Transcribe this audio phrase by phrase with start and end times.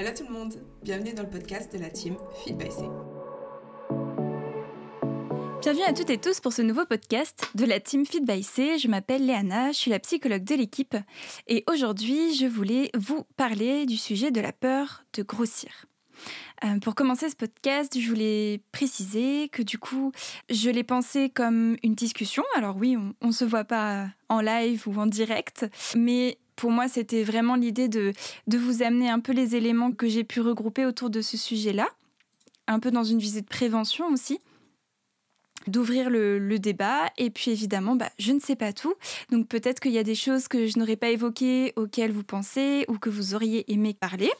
[0.00, 2.84] Hello tout le monde, bienvenue dans le podcast de la team Feed by C.
[5.60, 8.78] Bienvenue à toutes et tous pour ce nouveau podcast de la team Feed by C.
[8.78, 10.96] Je m'appelle Léana, je suis la psychologue de l'équipe
[11.48, 15.84] et aujourd'hui je voulais vous parler du sujet de la peur de grossir.
[16.64, 20.12] Euh, pour commencer ce podcast, je voulais préciser que du coup,
[20.48, 22.42] je l'ai pensé comme une discussion.
[22.56, 26.88] Alors oui, on ne se voit pas en live ou en direct, mais pour moi,
[26.88, 28.12] c'était vraiment l'idée de,
[28.46, 31.88] de vous amener un peu les éléments que j'ai pu regrouper autour de ce sujet-là,
[32.66, 34.38] un peu dans une visée de prévention aussi
[35.66, 37.06] d'ouvrir le, débat.
[37.16, 38.92] Et puis évidemment bah, je ne sais pas tout.
[39.30, 42.84] Donc peut-être qu'il y a des choses que je n'aurais pas évoquées auxquelles vous pensez
[42.88, 44.30] ou que vous auriez aimé parler.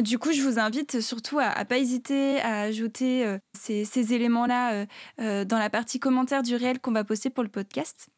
[0.00, 4.72] Du coup, je vous invite surtout à, ne pas hésiter à ajouter euh, ces, éléments-là
[4.72, 4.86] euh,
[5.20, 8.10] euh, dans la partie commentaire du réel qu'on va poster pour le podcast.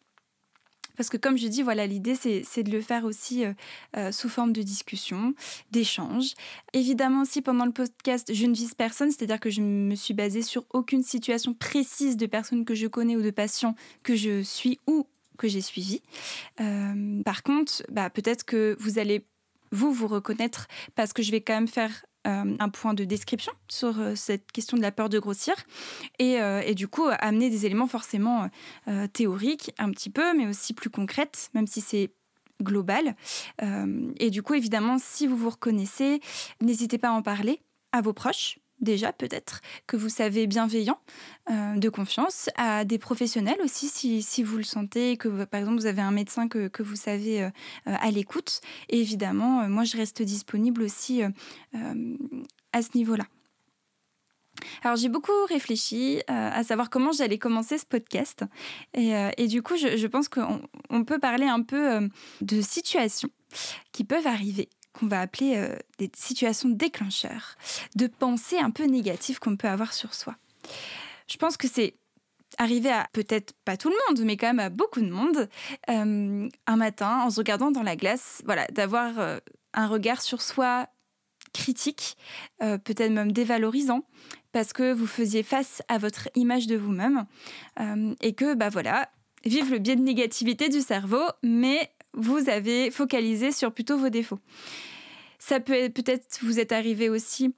[0.96, 3.52] Parce que comme je dis, voilà, l'idée c'est de le faire aussi euh,
[3.96, 5.34] euh, sous forme de discussion,
[5.70, 6.34] d'échange.
[6.72, 10.42] Évidemment aussi pendant le podcast, je ne vise personne, c'est-à-dire que je me suis basée
[10.42, 14.78] sur aucune situation précise de personnes que je connais ou de patients que je suis
[14.86, 15.06] ou
[15.38, 16.02] que j'ai suivis.
[16.60, 19.24] Euh, par contre, bah, peut-être que vous allez
[19.72, 23.52] vous vous reconnaître parce que je vais quand même faire euh, un point de description
[23.68, 25.54] sur euh, cette question de la peur de grossir
[26.18, 28.48] et, euh, et du coup amener des éléments forcément
[29.12, 32.10] théoriques un petit peu mais aussi plus concrètes même si c'est
[32.62, 33.16] global.
[34.18, 36.20] Et du coup évidemment si vous vous reconnaissez
[36.60, 37.60] n'hésitez pas à en parler
[37.92, 40.98] à vos proches déjà peut-être, que vous savez bienveillant,
[41.50, 45.86] euh, de confiance, à des professionnels aussi si, vous le sentez, que par exemple vous
[45.86, 47.50] avez un médecin que, vous savez euh,
[47.84, 48.60] à l'écoute.
[48.88, 51.22] Évidemment, euh, moi je reste disponible aussi
[52.72, 53.24] à ce niveau-là.
[54.82, 58.44] Alors j'ai beaucoup réfléchi à savoir comment j'allais commencer ce podcast
[58.94, 62.08] et, du coup je, je pense qu'on on peut parler un peu
[62.40, 63.30] de situations
[63.92, 67.56] qui peuvent arriver qu'on va appeler euh, des situations déclencheurs,
[67.96, 70.36] de pensées un peu négatives qu'on peut avoir sur soi.
[71.28, 71.94] Je pense que c'est
[72.58, 75.48] arrivé à peut-être pas tout le monde, mais quand même à beaucoup de monde,
[75.88, 79.38] euh, un matin, en se regardant dans la glace, voilà, d'avoir euh,
[79.72, 80.88] un regard sur soi
[81.52, 82.16] critique,
[82.60, 84.06] peut-être même dévalorisant,
[84.52, 87.26] parce que vous faisiez face à votre image de vous-même,
[88.20, 89.10] et que, bah voilà,
[89.44, 94.40] vive le biais de négativité du cerveau, mais vous avez focalisé sur plutôt vos défauts.
[95.38, 97.54] Ça peut peut-être vous est arrivé aussi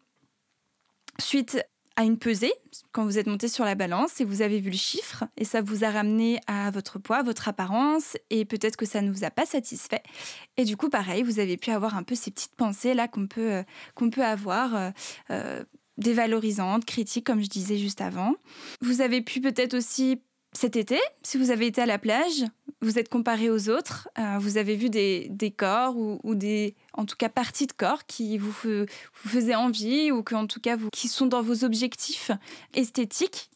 [1.19, 1.63] suite
[1.97, 2.53] à une pesée,
[2.93, 5.61] quand vous êtes monté sur la balance et vous avez vu le chiffre, et ça
[5.61, 9.31] vous a ramené à votre poids, votre apparence, et peut-être que ça ne vous a
[9.31, 10.03] pas satisfait.
[10.57, 13.27] Et du coup, pareil, vous avez pu avoir un peu ces petites pensées là qu'on
[13.27, 13.63] peut, euh,
[13.95, 14.75] qu'on peut avoir.
[14.75, 14.91] Euh,
[15.31, 15.63] euh,
[15.99, 18.35] dévalorisantes, critiques, comme je disais juste avant.
[18.81, 22.45] Vous avez pu peut-être aussi cet été, si vous avez été à la plage,
[22.83, 27.17] vous êtes comparé aux autres, euh, vous avez vu des, corps ou, des, en tout
[27.17, 28.55] cas, parties de corps qui vous,
[29.13, 32.31] faisaient envie ou que, en tout cas, vous, qui sont dans vos objectifs
[32.75, 33.51] esthétiques.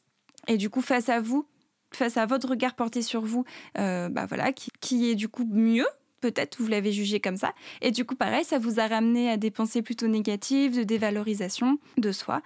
[0.49, 1.47] Et du coup, face à vous,
[1.93, 3.45] face à votre regard porté sur vous,
[3.79, 5.87] euh, bah voilà, qui est du coup mieux
[6.31, 7.53] peut-être vous l'avez jugé comme ça.
[7.81, 11.79] Et du coup, pareil, ça vous a ramené à des pensées plutôt négatives, de dévalorisation
[11.97, 12.43] de soi.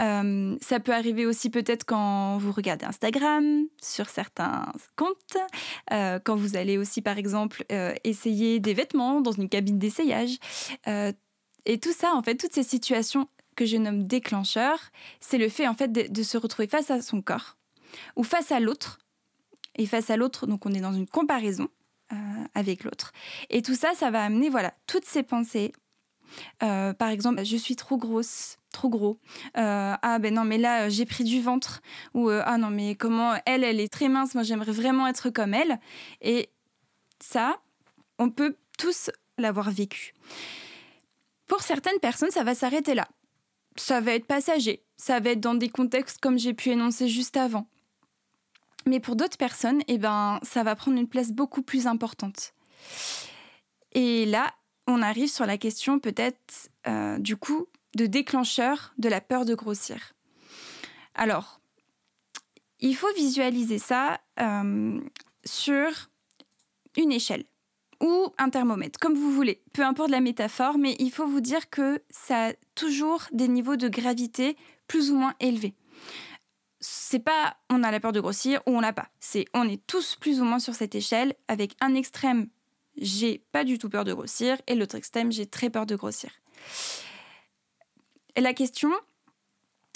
[0.00, 5.36] Euh, ça peut arriver aussi peut-être quand vous regardez Instagram, sur certains comptes,
[5.92, 10.38] euh, quand vous allez aussi, par exemple, euh, essayer des vêtements dans une cabine d'essayage.
[11.66, 14.80] et tout ça, en fait, toutes ces situations que je nomme déclencheurs,
[15.20, 17.56] c'est le fait, en fait, de se retrouver face à son corps
[18.16, 18.98] ou face à l'autre.
[19.76, 21.68] Et face à l'autre, donc on est dans une comparaison
[22.12, 22.16] euh,
[22.54, 23.12] avec l'autre.
[23.50, 25.72] Et tout ça, ça va amener voilà toutes ces pensées.
[26.62, 29.18] Euh, par exemple, je suis trop grosse, trop gros.
[29.56, 31.80] Euh, ah ben non, mais là j'ai pris du ventre.
[32.14, 34.34] Ou ah non, mais comment elle, elle est très mince.
[34.34, 35.78] Moi, j'aimerais vraiment être comme elle.
[36.20, 36.50] Et
[37.20, 37.60] ça,
[38.18, 40.14] on peut tous l'avoir vécu.
[41.46, 43.08] Pour certaines personnes, ça va s'arrêter là.
[43.76, 44.82] Ça va être passager.
[44.96, 47.66] Ça va être dans des contextes comme j'ai pu énoncer juste avant.
[48.86, 52.54] Mais pour d'autres personnes, eh ben, ça va prendre une place beaucoup plus importante.
[53.92, 54.54] Et là,
[54.86, 59.54] on arrive sur la question peut-être euh, du coup de déclencheur de la peur de
[59.54, 60.14] grossir.
[61.14, 61.60] Alors,
[62.80, 65.00] il faut visualiser ça euh,
[65.44, 66.10] sur
[66.96, 67.44] une échelle
[68.00, 71.68] ou un thermomètre, comme vous voulez, peu importe la métaphore, mais il faut vous dire
[71.68, 75.74] que ça a toujours des niveaux de gravité plus ou moins élevés
[76.80, 79.08] c'est pas on a la peur de grossir ou on l'a pas.
[79.20, 82.48] C'est on est tous plus ou moins sur cette échelle avec un extrême
[83.00, 86.30] j'ai pas du tout peur de grossir et l'autre extrême j'ai très peur de grossir.
[88.36, 88.90] Et la question,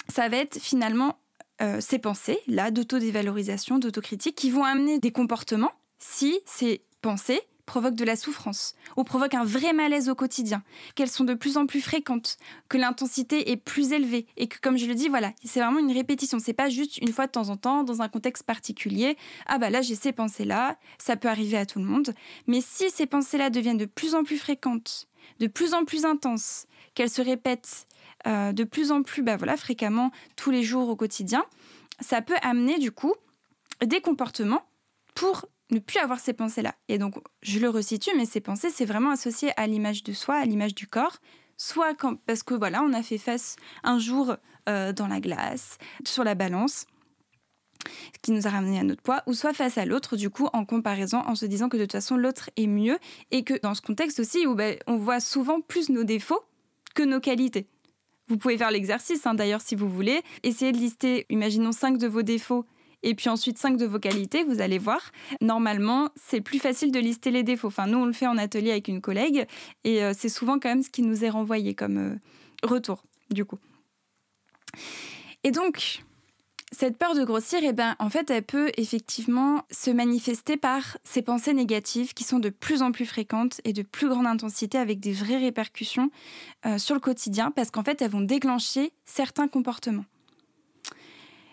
[0.09, 1.19] ça va être finalement
[1.61, 7.95] euh, ces pensées là d'autodévalorisation, d'autocritique qui vont amener des comportements si ces pensées provoquent
[7.95, 10.63] de la souffrance ou provoquent un vrai malaise au quotidien,
[10.95, 12.37] qu'elles sont de plus en plus fréquentes,
[12.69, 15.91] que l'intensité est plus élevée et que, comme je le dis, voilà, c'est vraiment une
[15.91, 16.39] répétition.
[16.39, 19.17] C'est pas juste une fois de temps en temps dans un contexte particulier.
[19.45, 22.13] Ah bah là, j'ai ces pensées-là, ça peut arriver à tout le monde.
[22.47, 25.07] Mais si ces pensées-là deviennent de plus en plus fréquentes,
[25.39, 26.65] de plus en plus intenses,
[26.95, 27.87] qu'elles se répètent
[28.27, 31.43] euh, de plus en plus bah voilà, fréquemment tous les jours au quotidien,
[31.99, 33.13] ça peut amener du coup
[33.81, 34.63] des comportements
[35.15, 36.75] pour ne plus avoir ces pensées-là.
[36.87, 40.35] Et donc, je le resitue, mais ces pensées, c'est vraiment associé à l'image de soi,
[40.35, 41.17] à l'image du corps,
[41.57, 44.35] soit quand, parce que voilà, on a fait face un jour
[44.69, 46.85] euh, dans la glace, sur la balance,
[47.85, 50.47] ce qui nous a ramené à notre poids, ou soit face à l'autre, du coup,
[50.53, 52.97] en comparaison, en se disant que de toute façon, l'autre est mieux,
[53.31, 56.41] et que dans ce contexte aussi, où ben, on voit souvent plus nos défauts
[56.95, 57.67] que nos qualités.
[58.27, 60.21] Vous pouvez faire l'exercice, hein, d'ailleurs, si vous voulez.
[60.43, 62.65] Essayez de lister, imaginons, cinq de vos défauts
[63.03, 65.11] et puis ensuite cinq de vos qualités, vous allez voir.
[65.41, 67.67] Normalement, c'est plus facile de lister les défauts.
[67.67, 69.45] Enfin, nous, on le fait en atelier avec une collègue
[69.83, 72.15] et euh, c'est souvent quand même ce qui nous est renvoyé comme euh,
[72.63, 73.59] retour, du coup.
[75.43, 76.03] Et donc,
[76.71, 81.21] cette peur de grossir, eh ben, en fait, elle peut effectivement se manifester par ces
[81.21, 84.99] pensées négatives qui sont de plus en plus fréquentes et de plus grande intensité avec
[84.99, 86.09] des vraies répercussions
[86.65, 90.05] euh, sur le quotidien parce qu'en fait, elles vont déclencher certains comportements.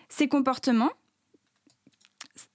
[0.09, 0.91] Ces comportements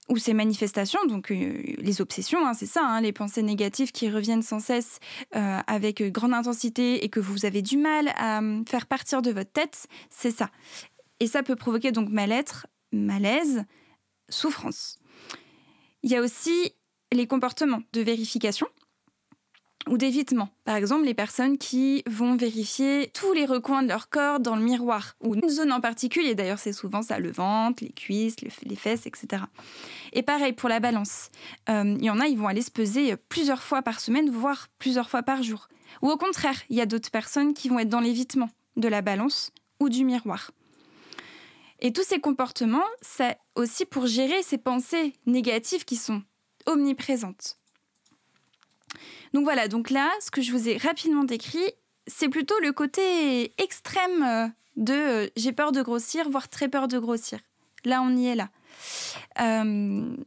[0.09, 4.09] ou ces manifestations, donc euh, les obsessions, hein, c'est ça, hein, les pensées négatives qui
[4.09, 4.99] reviennent sans cesse
[5.35, 9.51] euh, avec grande intensité et que vous avez du mal à faire partir de votre
[9.51, 10.49] tête, c'est ça.
[11.19, 13.65] Et ça peut provoquer donc mal-être, malaise,
[14.29, 14.99] souffrance.
[16.03, 16.73] Il y a aussi
[17.11, 18.67] les comportements de vérification
[19.89, 20.49] ou d'évitement.
[20.65, 24.61] Par exemple, les personnes qui vont vérifier tous les recoins de leur corps dans le
[24.61, 26.35] miroir, ou une zone en particulier.
[26.35, 29.43] D'ailleurs, c'est souvent ça, le ventre, les cuisses, les fesses, etc.
[30.13, 31.29] Et pareil pour la balance.
[31.69, 34.67] Euh, il y en a, ils vont aller se peser plusieurs fois par semaine, voire
[34.79, 35.67] plusieurs fois par jour.
[36.01, 39.01] Ou au contraire, il y a d'autres personnes qui vont être dans l'évitement de la
[39.01, 40.51] balance ou du miroir.
[41.79, 46.23] Et tous ces comportements, c'est aussi pour gérer ces pensées négatives qui sont
[46.65, 47.57] omniprésentes.
[49.37, 51.71] Donc voilà, donc là, ce que je vous ai rapidement décrit,
[52.07, 54.47] c'est plutôt le côté extrême euh,
[54.77, 57.37] de euh, j'ai peur de grossir, voire très peur de grossir.
[57.85, 58.49] Là, on y est là.
[59.39, 60.17] Euh,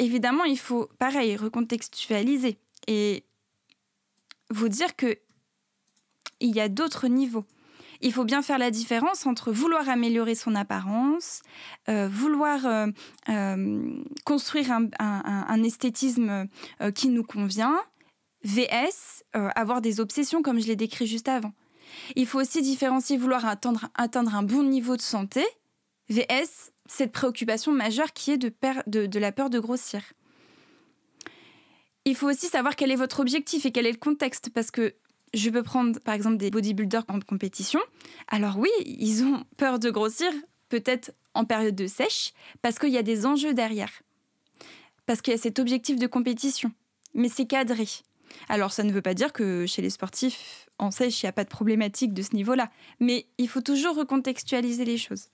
[0.00, 2.58] évidemment, il faut, pareil, recontextualiser
[2.88, 3.24] et
[4.50, 5.16] vous dire que
[6.40, 7.46] il y a d'autres niveaux
[8.00, 11.42] il faut bien faire la différence entre vouloir améliorer son apparence,
[11.88, 12.86] vouloir
[14.24, 14.70] construire
[15.00, 16.46] un, esthétisme
[16.94, 17.76] qui nous convient,
[18.44, 21.52] VS, avoir des obsessions comme je l'ai décrit juste avant.
[22.16, 25.44] Il faut aussi différencier vouloir atteindre, un bon niveau de santé,
[26.10, 30.02] VS, cette préoccupation majeure qui est de la peur de grossir.
[32.04, 34.94] Il faut aussi savoir quel est votre objectif et quel est le contexte, parce que
[35.34, 37.80] je peux prendre par exemple des bodybuilders en compétition.
[38.28, 40.32] Alors oui, ils ont peur de grossir,
[40.70, 42.32] peut-être en période de sèche,
[42.62, 44.02] parce qu'il y a des enjeux derrière.
[45.04, 46.72] Parce qu'il y a cet objectif de compétition.
[47.12, 47.86] Mais c'est cadré.
[48.48, 51.32] Alors ça ne veut pas dire que chez les sportifs en sèche, il n'y a
[51.32, 52.70] pas de problématique de ce niveau-là.
[53.00, 55.28] Mais il faut toujours recontextualiser les choses.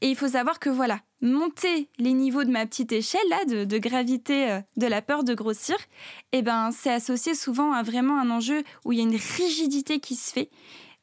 [0.00, 3.78] Et il faut savoir que voilà, monter les niveaux de ma petite échelle là, de,
[3.78, 5.76] gravité euh, de la peur de grossir,
[6.32, 9.98] eh ben, c'est associé souvent à vraiment un enjeu où il y a une rigidité
[9.98, 10.50] qui se fait.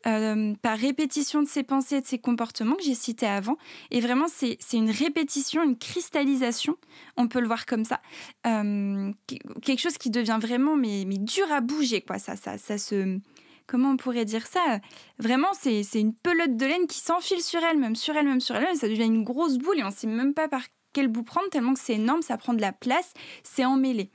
[0.05, 3.57] Euh, par répétition de ces pensées et de ces comportements que j'ai cités avant.
[3.89, 6.75] Et vraiment, c'est une répétition, une cristallisation,
[7.15, 8.01] on peut le voir comme ça.
[8.45, 9.13] Euh,
[9.61, 12.19] quelque chose qui devient vraiment mais, mais dur à bouger, quoi.
[12.19, 13.19] Ça, ça, ça se
[13.65, 14.79] comment on pourrait dire ça?
[15.19, 18.55] Vraiment, c'est une pelote de laine qui s'enfile sur elle, même sur elle, même sur
[18.55, 21.07] elle, et ça devient une grosse boule et on ne sait même pas par quel
[21.07, 24.11] bout prendre, tellement que c'est énorme, ça prend de la place, c'est emmêlé.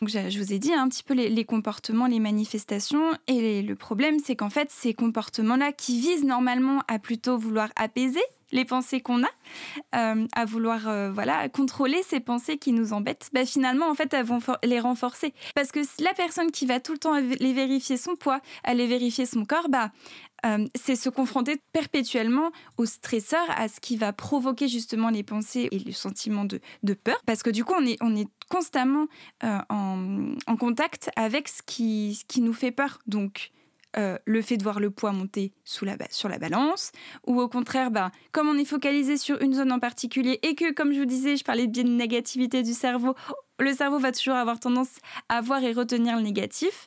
[0.00, 4.18] Donc, je vous ai dit un petit peu les, comportements, les manifestations, et le problème,
[4.24, 9.22] c'est qu'en fait, ces comportements-là, qui visent normalement à plutôt vouloir apaiser les pensées qu'on
[9.22, 9.28] a,
[9.94, 14.12] euh, à vouloir euh, voilà contrôler ces pensées qui nous embêtent, bah, finalement en fait
[14.14, 15.34] elles vont les renforcer.
[15.54, 19.26] Parce que la personne qui va tout le temps aller vérifier son poids, aller vérifier
[19.26, 19.90] son corps, bah
[20.46, 25.68] euh, c'est se confronter perpétuellement au stresseur, à ce qui va provoquer justement les pensées
[25.70, 26.60] et le sentiment de,
[26.94, 29.06] peur, parce que du coup on est, on est constamment
[29.42, 32.98] en, en, contact avec ce qui, ce qui nous fait peur.
[33.06, 33.52] Donc
[33.96, 36.92] euh, le fait de voir le poids monter sous la, sur la balance,
[37.26, 40.72] ou au contraire, bah, comme on est focalisé sur une zone en particulier et que,
[40.72, 43.14] comme je vous disais, je parlais de biais de négativité du cerveau,
[43.58, 44.88] le cerveau va toujours avoir tendance
[45.28, 46.86] à voir et retenir le négatif.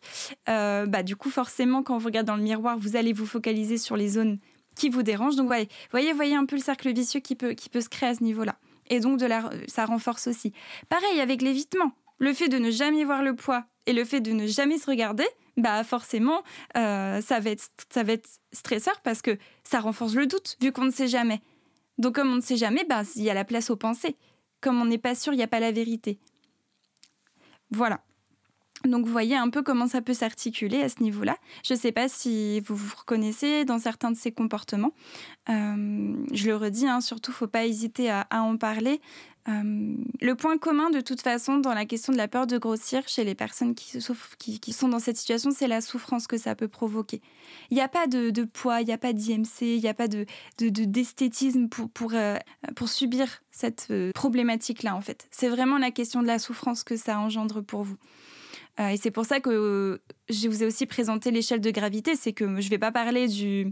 [0.50, 3.78] Euh, bah, du coup, forcément, quand vous regardez dans le miroir, vous allez vous focaliser
[3.78, 4.40] sur les zones
[4.75, 5.36] qui vous dérangent.
[5.36, 8.10] Donc, voyez, voyez, voyez un peu le cercle vicieux qui peut, qui peut se créer
[8.10, 8.56] à ce niveau-là.
[8.90, 9.28] Et donc, de
[9.68, 10.54] ça renforce aussi.
[10.90, 11.94] Pareil avec l'évitement.
[12.20, 14.86] le fait de ne jamais voir le poids et le fait de ne jamais se
[14.86, 15.25] regarder,
[15.58, 16.44] bah forcément,
[16.78, 20.72] euh, ça, va être, ça va être stresseur parce que ça renforce le doute, vu
[20.72, 21.42] qu'on ne sait jamais.
[21.98, 24.16] Donc comme on ne sait jamais, bah, il y a la place aux pensées.
[24.62, 26.20] Comme on n'est pas sûr, il n'y a pas la vérité.
[27.72, 28.01] Voilà.
[28.86, 31.38] Donc vous voyez un peu comment ça peut s'articuler à ce niveau-là.
[31.63, 34.94] Je ne sais pas si vous vous reconnaissez dans certains de ces comportements.
[35.50, 39.00] Euh, je le redis, hein, surtout, faut pas hésiter à, en parler.
[39.48, 43.07] Euh, le point commun de toute façon dans la question de la peur de grossir
[43.07, 43.98] chez les personnes qui,
[44.38, 47.21] qui, sont dans cette situation, c'est la souffrance que ça peut provoquer.
[47.71, 50.07] Il n'y a pas de, poids, il n'y a pas d'IMC, il n'y a pas
[50.07, 50.25] de,
[50.60, 52.38] d'esthétisme pour, pour, euh,
[52.86, 55.27] subir cette problématique-là en fait.
[55.31, 57.98] C'est vraiment la question de la souffrance que ça engendre pour vous.
[58.79, 62.15] Euh, et c'est pour ça que je vous ai aussi présenté l'échelle de gravité.
[62.15, 63.71] C'est que je ne vais pas parler du,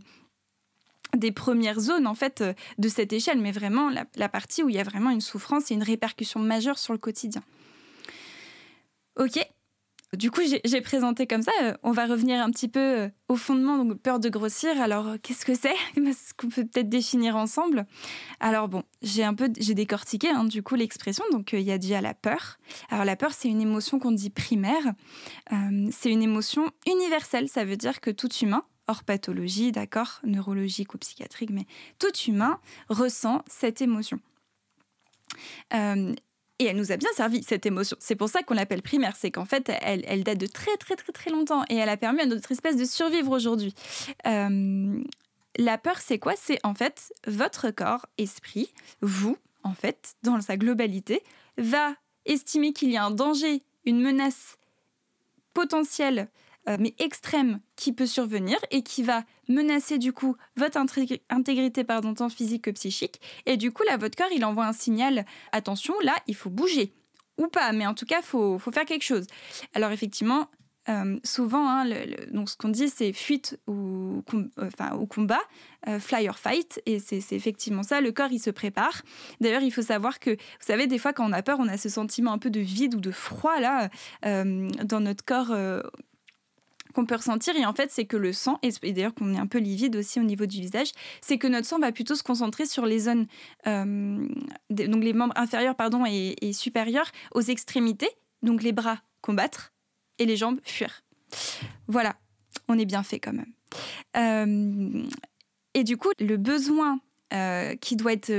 [1.18, 2.44] des premières zones en fait
[2.78, 5.74] de cette échelle, mais vraiment la, partie où il y a vraiment une souffrance et
[5.74, 7.44] une répercussion majeure sur le quotidien.
[9.18, 9.40] Ok,
[10.18, 11.52] du coup, j'ai présenté comme ça.
[11.62, 14.82] Euh, on va revenir un petit peu euh, au fondement, donc peur de grossir.
[14.82, 15.76] Alors, euh, qu'est-ce que c'est?
[15.96, 17.86] Ce qu'on peut peut-être définir ensemble?
[18.40, 21.24] Alors bon, j'ai un peu, j'ai décortiqué hein, du coup l'expression.
[21.32, 22.58] Donc, il y a déjà la peur.
[22.90, 24.94] Alors, la peur, c'est une émotion qu'on dit primaire.
[25.92, 27.48] c'est une émotion universelle.
[27.48, 31.66] Ça veut dire que tout humain, hors pathologie, d'accord, neurologique ou psychiatrique, mais
[32.00, 34.20] tout humain ressent cette émotion.
[36.60, 37.96] Et elle nous a bien servi, cette émotion.
[38.02, 39.16] C'est pour ça qu'on l'appelle primaire.
[39.16, 41.64] C'est qu'en fait, elle, date de très, très, très, très longtemps.
[41.70, 43.74] Et elle a permis à notre espèce de survivre aujourd'hui.
[44.28, 45.02] Euh,
[45.58, 46.34] la peur, c'est quoi?
[46.36, 51.24] C'est en fait votre corps, esprit, vous, en fait, dans sa globalité,
[51.58, 54.58] va estimer qu'il y a un danger, une menace
[55.54, 56.28] potentielle
[56.68, 60.78] euh, mais extrême qui peut survenir et qui va menacer du coup votre
[61.30, 63.22] intégrité pardon, tant physique que psychique.
[63.46, 66.94] Et du coup, là, votre corps, il envoie un signal, attention, là, il faut bouger.
[67.38, 69.26] Ou pas, mais en tout cas, il faut, faut, faire quelque chose.
[69.74, 70.50] Alors effectivement,
[70.90, 71.86] euh, souvent, hein,
[72.32, 74.22] donc ce qu'on dit, c'est fuite ou,
[74.62, 75.40] enfin, au combat,
[75.88, 78.02] euh, fly or fight, et c'est effectivement ça.
[78.02, 79.02] Le corps, il se prépare.
[79.40, 81.78] D'ailleurs, il faut savoir que, vous savez, des fois, quand on a peur, on a
[81.78, 83.90] ce sentiment un peu de vide ou de froid là
[84.24, 85.54] dans notre corps
[86.94, 87.56] qu'on peut ressentir.
[87.56, 90.20] Et en fait, c'est que le sang, et d'ailleurs qu'on est un peu livide aussi
[90.20, 90.92] au niveau du visage,
[91.22, 93.28] c'est que notre sang va plutôt se concentrer sur les zones,
[93.68, 94.28] euh,
[94.70, 98.10] donc les membres inférieurs pardon, et, supérieurs aux extrémités,
[98.42, 99.74] donc les bras combattre
[100.18, 101.04] et les jambes fuir.
[101.88, 102.16] Voilà,
[102.68, 103.54] on est bien fait quand même.
[104.18, 105.04] Euh,
[105.74, 107.00] et du coup, le besoin
[107.34, 108.32] euh, qui doit être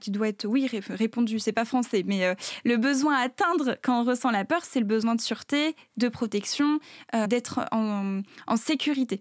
[0.00, 4.02] qui doit être oui répondu, c'est pas français, mais euh, le besoin à atteindre quand
[4.02, 6.80] on ressent la peur, c'est le besoin de sûreté, de protection,
[7.14, 8.22] euh, d'être en,
[8.56, 9.20] sécurité.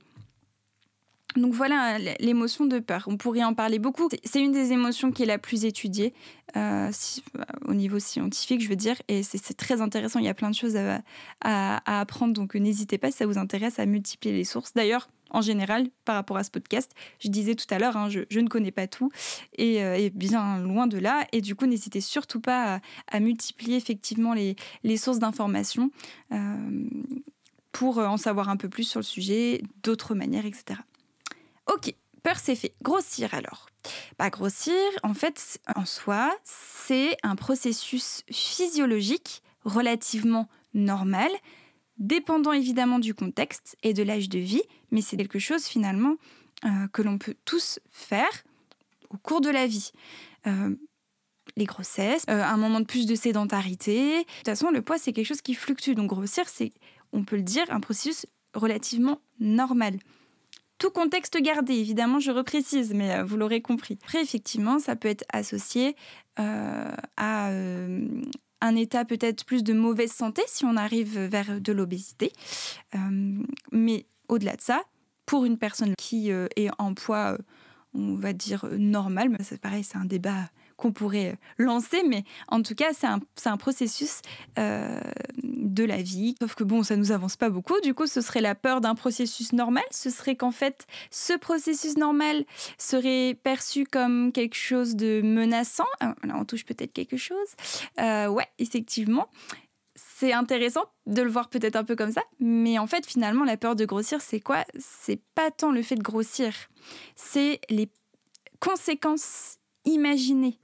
[1.35, 3.03] Donc voilà l'émotion de peur.
[3.07, 4.09] On pourrait en parler beaucoup.
[4.23, 6.13] C'est une des émotions qui est la plus étudiée
[6.55, 6.91] euh,
[7.65, 10.19] au niveau scientifique, je veux dire, et c'est très intéressant.
[10.19, 13.77] Il y a plein de choses à, apprendre, donc n'hésitez pas si ça vous intéresse
[13.77, 14.73] à multiplier les sources.
[14.73, 16.91] D'ailleurs, en général par rapport à ce podcast.
[17.19, 19.11] Je disais tout à l'heure, hein, je, ne connais pas tout
[19.59, 21.27] euh, et, bien loin de là.
[21.31, 22.81] Et du coup, n'hésitez surtout pas
[23.11, 25.91] à, multiplier effectivement les, sources d'informations
[26.31, 26.89] euh,
[27.71, 30.79] pour en savoir un peu plus sur le sujet, d'autres manières, etc.
[31.73, 32.73] Ok, peur c'est fait.
[32.81, 33.67] Grossir alors.
[34.17, 34.73] Bah, grossir,
[35.03, 41.29] en fait, en soi, c'est un processus physiologique relativement normal
[41.99, 46.15] dépendant évidemment du contexte et de l'âge de vie, mais c'est quelque chose finalement
[46.65, 48.43] euh, que l'on peut tous faire
[49.09, 49.91] au cours de la vie.
[50.47, 50.75] Euh,
[51.57, 54.19] les grossesses, euh, un moment de plus de sédentarité.
[54.19, 55.91] De toute façon, le poids, c'est quelque chose qui fluctue.
[55.91, 56.71] Donc grossir, c'est,
[57.11, 59.97] on peut le dire, un processus relativement normal.
[60.79, 63.97] Tout contexte gardé, évidemment, je reprécise, mais vous l'aurez compris.
[64.01, 65.95] Après, effectivement, ça peut être associé
[66.37, 67.51] à
[68.61, 72.31] un état peut-être plus de mauvaise santé si on arrive vers de l'obésité.
[72.95, 74.81] Euh, mais au-delà de ça,
[75.25, 77.37] pour une personne qui euh, est en poids, euh,
[77.93, 82.73] on va dire normal, c'est pareil, c'est un débat qu'on pourrait lancer, mais en tout
[82.73, 84.21] cas, c'est un, un, processus
[84.57, 84.99] euh,
[85.43, 86.35] de la vie.
[86.41, 87.79] Sauf que bon, ça nous avance pas beaucoup.
[87.81, 89.83] Du coup, ce serait la peur d'un processus normal.
[89.91, 92.45] Ce serait qu'en fait, ce processus normal
[92.77, 95.87] serait perçu comme quelque chose de menaçant.
[95.99, 97.49] Ah, là, on touche peut-être quelque chose.
[97.99, 99.27] Euh, ouais, effectivement
[100.01, 103.57] c'est intéressant de le voir peut-être un peu comme ça, mais en fait, finalement, la
[103.57, 104.63] peur de grossir, c'est quoi?
[104.77, 106.53] C'est pas tant le fait de grossir,
[107.15, 107.89] c'est les
[108.59, 110.59] conséquences imaginées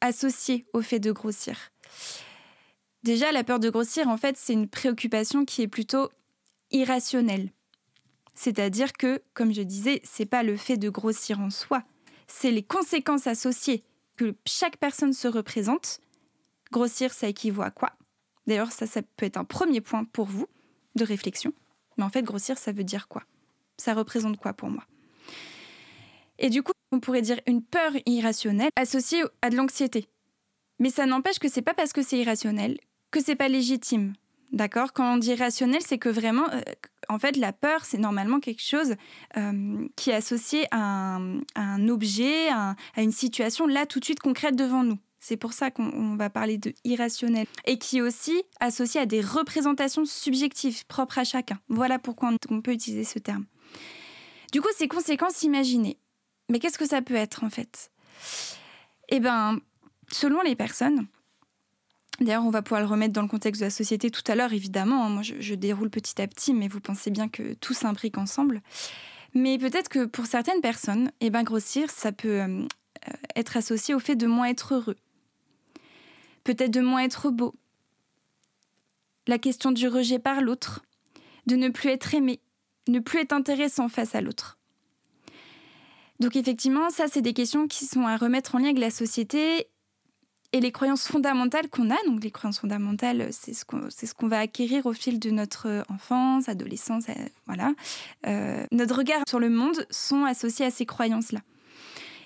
[0.00, 1.70] associée au fait de grossir.
[3.02, 6.10] Déjà, la peur de grossir, en fait, c'est une préoccupation qui est plutôt
[6.70, 7.50] irrationnelle.
[8.34, 11.82] C'est-à-dire que, comme je disais, c'est pas le fait de grossir en soi,
[12.26, 13.84] c'est les conséquences associées
[14.16, 16.00] que chaque personne se représente
[16.72, 17.92] Grossir, ça équivaut à quoi?
[18.46, 20.46] D'ailleurs, ça, ça peut être un premier point pour vous
[20.94, 21.52] de réflexion.
[21.96, 23.24] Mais en fait, grossir, ça veut dire quoi?
[23.76, 24.84] Ça représente quoi pour moi?
[26.38, 30.08] Et du coup, on pourrait dire une peur irrationnelle associée à de l'anxiété.
[30.78, 32.78] Mais ça n'empêche que c'est pas parce que c'est irrationnel
[33.10, 34.14] que c'est pas légitime.
[34.52, 34.92] D'accord?
[34.92, 36.60] Quand on dit rationnel, c'est que vraiment, euh,
[37.08, 38.96] en fait, la peur, c'est normalement quelque chose
[39.36, 41.18] euh, qui est associé à
[41.54, 44.98] un, objet, à, une situation là tout de suite concrète devant nous.
[45.20, 47.46] C'est pour ça qu'on va parler de irrationnel.
[47.66, 51.60] Et qui est aussi associé à des représentations subjectives propres à chacun.
[51.68, 53.44] Voilà pourquoi on peut utiliser ce terme.
[54.50, 55.98] Du coup, ces conséquences imaginées.
[56.50, 57.90] Mais qu'est-ce que ça peut être en fait?
[59.08, 59.58] Eh bien,
[60.10, 61.06] selon les personnes,
[62.20, 64.52] D'ailleurs, on va pouvoir le remettre dans le contexte de la société tout à l'heure,
[64.52, 65.06] évidemment.
[65.06, 65.08] Hein.
[65.08, 68.60] Moi, je, déroule petit à petit, mais vous pensez bien que tout s'imbrique ensemble.
[69.32, 72.66] Mais peut-être que pour certaines personnes, eh ben, grossir, ça peut euh,
[73.36, 74.96] être associé au fait de moins être heureux.
[76.44, 77.54] Peut-être de moins être beau.
[79.26, 80.84] La question du rejet par l'autre.
[81.46, 82.40] De ne plus être aimé.
[82.86, 84.59] Ne plus être intéressant face à l'autre.
[86.20, 89.66] Donc effectivement, ça, c'est des questions qui sont à remettre en lien avec la société
[90.52, 94.86] et les croyances fondamentales qu'on a, donc les croyances fondamentales, c'est ce qu'on va acquérir
[94.86, 97.12] au fil de notre enfance, adolescence, euh,
[97.46, 97.72] voilà.
[98.26, 101.40] Euh, notre regard sur le monde sont associés à ces croyances-là.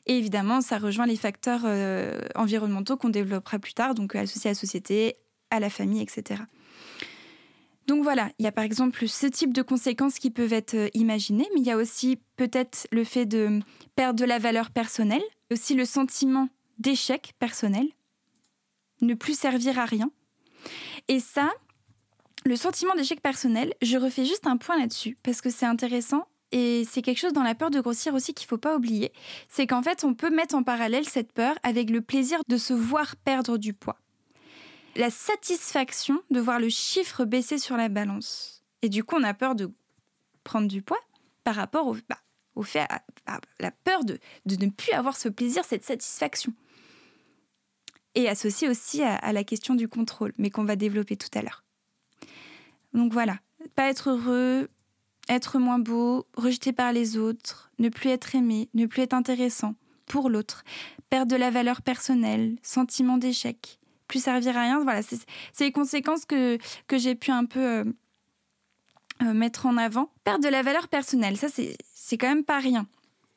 [0.07, 4.53] Et évidemment, ça rejoint les facteurs euh, environnementaux qu'on développera plus tard, donc associés à
[4.53, 5.17] la société,
[5.51, 6.43] à la famille, etc.
[7.87, 11.49] Donc voilà, il y a par exemple ce type de conséquences qui peuvent être imaginées,
[11.55, 13.61] mais il y a aussi peut-être le fait de
[13.95, 15.23] perdre de la valeur personnelle,
[15.53, 16.49] aussi le sentiment
[16.79, 17.87] d'échec personnel,
[19.03, 20.11] ne plus servir à rien.
[21.09, 21.50] Et ça,
[22.47, 26.85] le sentiment d'échec personnel, je refais juste un point là-dessus parce que c'est intéressant et
[26.88, 29.12] c'est quelque chose dans la peur de grossir aussi qu'il faut pas oublier,
[29.49, 32.73] c'est qu'en fait on peut mettre en parallèle cette peur avec le plaisir de se
[32.73, 33.99] voir perdre du poids.
[34.97, 38.65] La satisfaction de voir le chiffre baisser sur la balance.
[38.83, 39.73] Et du coup on a peur de
[40.45, 41.01] prendre du poids
[41.42, 42.18] par rapport au, bah,
[42.62, 42.87] fait,
[43.27, 46.53] à, la peur de, de ne plus avoir ce plaisir, cette satisfaction
[48.14, 51.64] et associé aussi à, la question du contrôle, mais qu'on va développer tout à l'heure.
[52.92, 53.38] Donc voilà,
[53.75, 54.68] pas être heureux,
[55.29, 59.75] être moins beau, rejeté par les autres, ne plus être aimé, ne plus être intéressant
[60.07, 60.64] pour l'autre,
[61.11, 63.81] perdre de la valeur personnelle, sentiment d'échec,
[64.14, 64.81] plus servir à rien.
[64.85, 67.85] Voilà, c'est les conséquences que, que j'ai pu un peu euh,
[69.22, 70.12] euh, mettre en avant.
[70.22, 72.87] Perdre de la valeur personnelle, ça c'est quand même pas rien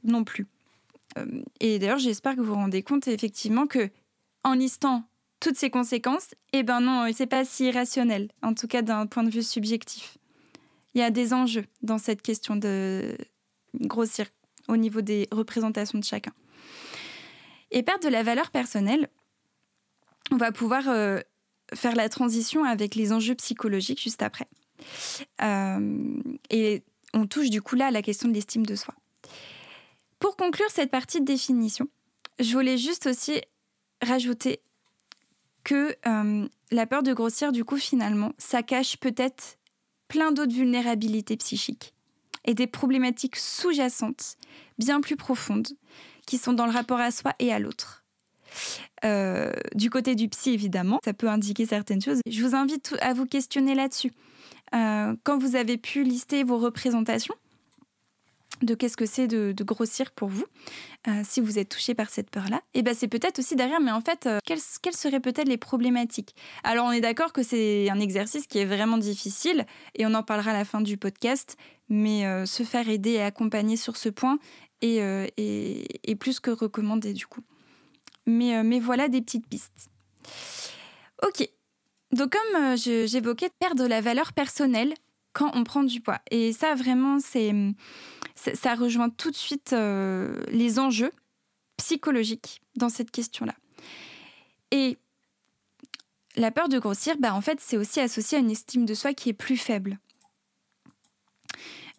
[0.03, 0.45] non plus.
[1.17, 3.89] Euh, et d'ailleurs, j'espère que vous vous rendez compte effectivement que
[4.43, 5.03] en listant
[5.39, 9.23] toutes ces conséquences, eh ben non, c'est pas si irrationnel, en tout cas d'un point
[9.23, 10.19] de vue subjectif.
[10.93, 13.17] Il y a des enjeux dans cette question de
[13.81, 14.27] grossir
[14.67, 16.33] au niveau des représentations de chacun.
[17.71, 19.09] Et perdre de la valeur personnelle,
[20.31, 21.19] on va pouvoir euh,
[21.73, 24.47] faire la transition avec les enjeux psychologiques juste après.
[25.41, 28.93] Euh, et on touche du coup là à la question de l'estime de soi.
[30.19, 31.87] Pour conclure cette partie de définition,
[32.39, 33.41] je voulais juste aussi
[34.01, 34.61] rajouter
[35.63, 39.57] que euh, la peur de grossir, du coup, finalement, ça cache peut-être
[40.07, 41.93] plein d'autres vulnérabilités psychiques
[42.45, 44.37] et des problématiques sous-jacentes,
[44.79, 45.67] bien plus profondes,
[46.25, 48.05] qui sont dans le rapport à soi et à l'autre.
[49.05, 52.21] Euh, du côté du psy, évidemment, ça peut indiquer certaines choses.
[52.29, 54.11] Je vous invite à vous questionner là-dessus.
[54.75, 57.35] Euh, quand vous avez pu lister vos représentations,
[58.63, 60.45] de qu'est-ce que c'est de, grossir pour vous,
[61.07, 63.79] euh, si vous êtes touché par cette peur-là, et eh ben c'est peut-être aussi derrière,
[63.79, 64.59] mais en fait, quelles,
[64.95, 66.33] seraient peut-être les problématiques?
[66.63, 70.23] Alors on est d'accord que c'est un exercice qui est vraiment difficile, et on en
[70.23, 71.55] parlera à la fin du podcast,
[71.87, 74.39] mais se faire aider et accompagner sur ce point
[74.81, 77.41] est, plus que recommandé du coup.
[78.27, 79.89] Mais, mais voilà des petites pistes.
[81.23, 81.49] Ok,
[82.11, 84.93] donc comme j'évoquais, perdre la valeur personnelle
[85.33, 86.19] quand on prend du poids.
[86.29, 87.53] Et ça, vraiment, c'est
[88.35, 91.11] ça rejoint tout de suite euh, les enjeux
[91.77, 93.55] psychologiques dans cette question-là.
[94.71, 94.97] Et
[96.35, 99.13] la peur de grossir, bah, en fait, c'est aussi associé à une estime de soi
[99.13, 99.99] qui est plus faible.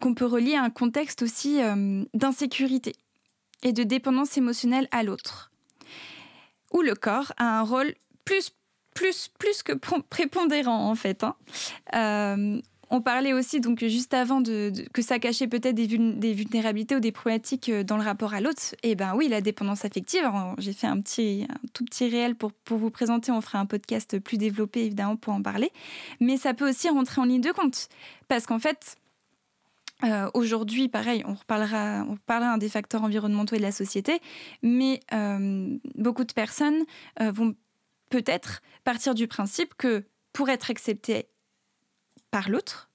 [0.00, 2.94] Qu'on peut relier à un contexte aussi euh, d'insécurité
[3.62, 5.47] et de dépendance émotionnelle à l'autre.
[6.72, 8.52] Où le corps a un rôle plus,
[8.94, 11.24] plus, plus que prépondérant, en fait.
[11.24, 11.34] Hein.
[11.94, 17.00] Euh, on parlait aussi, donc juste avant, de, que ça cachait peut-être des, vulnérabilités ou
[17.00, 18.62] des problématiques euh, dans le rapport à l'autre.
[18.82, 20.22] Et eh ben oui, la dépendance affective.
[20.58, 23.30] J'ai fait un, petit, tout petit réel pour, pour vous présenter.
[23.30, 25.70] On fera un podcast plus développé, évidemment, pour en parler.
[26.20, 27.88] Mais ça peut aussi rentrer en ligne de compte.
[28.28, 28.96] Parce qu'en fait,
[30.04, 34.20] euh, Aujourd'hui, pareil, on reparlera, on des facteurs environnementaux et de la société,
[34.62, 36.84] mais euh, beaucoup de personnes
[37.20, 37.54] vont
[38.10, 41.26] peut-être partir du principe que pour être accepté
[42.30, 42.90] par l'autre,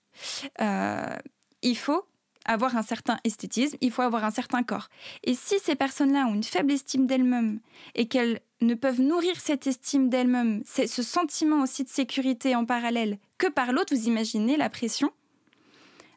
[0.62, 1.18] euh,
[1.62, 2.06] il faut
[2.46, 4.90] avoir un certain esthétisme, il faut avoir un certain corps.
[5.24, 7.60] Et si ces personnes-là ont une faible estime d'elles-mêmes
[7.96, 13.18] et qu'elles ne peuvent nourrir cette estime d'elles-mêmes, ce sentiment aussi de sécurité en parallèle
[13.38, 15.12] que par l'autre, vous imaginez la pression?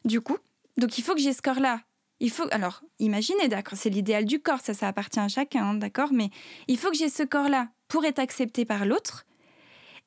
[0.05, 0.37] Du coup,
[0.77, 1.81] donc il faut que j'ai ce corps-là.
[2.19, 5.73] Il faut alors imaginez d'accord, c'est l'idéal du corps, ça ça appartient à chacun, hein,
[5.75, 6.29] d'accord, mais
[6.67, 9.25] il faut que j'ai ce corps-là pour être accepté par l'autre.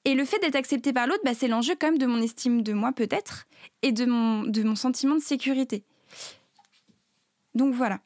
[0.05, 2.63] Et le fait d'être accepté par l'autre, bah, c'est l'enjeu quand même de mon estime
[2.63, 3.47] de moi peut-être
[3.83, 5.85] et de mon, de mon sentiment de sécurité.
[7.55, 8.01] Donc voilà.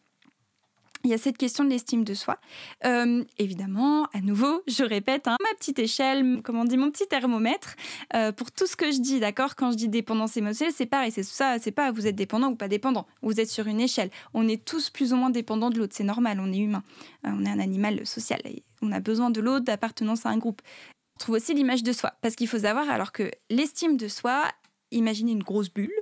[1.05, 2.39] Il y a cette question de l'estime de soi.
[2.87, 7.07] Euh, évidemment, à nouveau, je répète, hein, ma petite échelle, comment on dit, mon petit
[7.07, 7.77] thermomètre,
[8.15, 9.55] euh, pour tout ce que je dis, d'accord?
[9.55, 12.57] Quand je dis dépendance émotionnelle, c'est pareil, c'est ça, c'est pas vous êtes dépendant ou
[12.57, 14.09] pas dépendant, vous êtes sur une échelle.
[14.33, 16.83] On est tous plus ou moins dépendants de l'autre, c'est normal, on est humain,
[17.27, 18.41] euh, on est un animal social,
[18.81, 20.63] on a besoin de l'autre, d'appartenance à un groupe.
[21.17, 24.45] On trouve aussi l'image de soi, parce qu'il faut savoir alors que l'estime de soi,
[24.91, 25.93] imaginez une grosse bulle,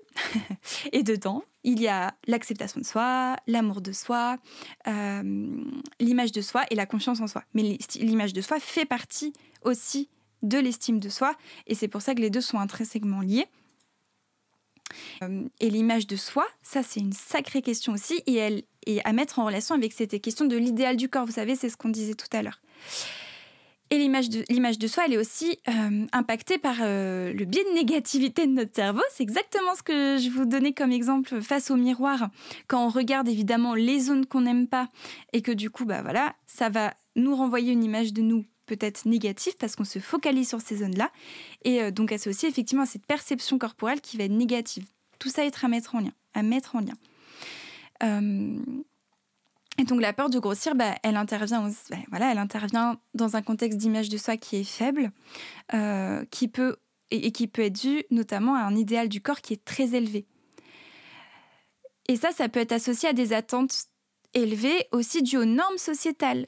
[0.93, 4.39] et dedans, il y a l'acceptation de soi, l'amour de soi,
[4.87, 5.65] euh,
[6.01, 7.45] l'image de soi et la confiance en soi.
[7.55, 10.09] Mais l'image de soi fait partie aussi
[10.43, 13.47] de l'estime de soi, et c'est pour ça que les deux sont intrinsèquement liés.
[15.23, 19.13] Euh, et l'image de soi, ça c'est une sacrée question aussi, et elle est à
[19.13, 21.27] mettre en relation avec cette question de l'idéal du corps.
[21.27, 22.61] Vous savez, c'est ce qu'on disait tout à l'heure.
[23.93, 27.75] Et l'image de, de soi, elle est aussi euh, impactée par euh, le biais de
[27.75, 29.03] négativité de notre cerveau.
[29.11, 32.31] C'est exactement ce que je vous donnais comme exemple face au miroir.
[32.69, 34.89] Quand on regarde évidemment les zones qu'on n'aime pas
[35.35, 39.05] et que du coup, bah voilà, ça va nous renvoyer une image de nous peut-être
[39.05, 41.11] négative parce qu'on se focalise sur ces zones-là.
[41.67, 44.87] Et euh, donc, aussi effectivement cette perception corporelle qui va être négative.
[45.19, 46.13] Tout ça est à mettre en lien.
[46.33, 46.95] À mettre en lien.
[49.79, 53.43] Et donc la peur de grossir, bah, elle, intervient bah, voilà, elle intervient dans un
[53.43, 55.13] contexte d'image de soi qui est faible,
[55.73, 56.77] euh, qui peut,
[57.11, 60.27] et, qui peut être dû notamment à un idéal du corps qui est très élevé.
[62.09, 63.87] Et ça, ça peut être associé à des attentes
[64.35, 66.47] élevées, aussi dues aux normes sociétales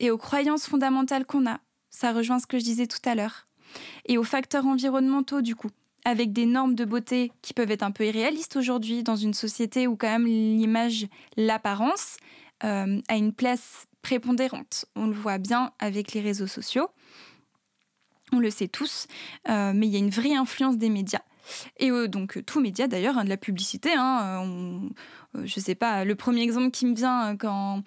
[0.00, 1.60] et aux croyances fondamentales qu'on a.
[1.90, 3.46] Ça rejoint ce que je disais tout à l'heure.
[4.06, 5.70] Et aux facteurs environnementaux, du coup
[6.06, 9.88] avec des normes de beauté qui peuvent être un peu irréalistes aujourd'hui dans une société
[9.88, 12.18] où quand même l'image, l'apparence
[12.64, 14.86] euh, a une place prépondérante.
[14.94, 16.88] On le voit bien avec les réseaux sociaux.
[18.32, 19.06] On le sait tous,
[19.48, 21.22] euh, mais il y a une vraie influence des médias.
[21.78, 23.90] Et euh, donc, tout média d'ailleurs, hein, de la publicité.
[23.96, 24.42] Hein,
[25.44, 27.82] je sais pas, le premier exemple qui me vient quand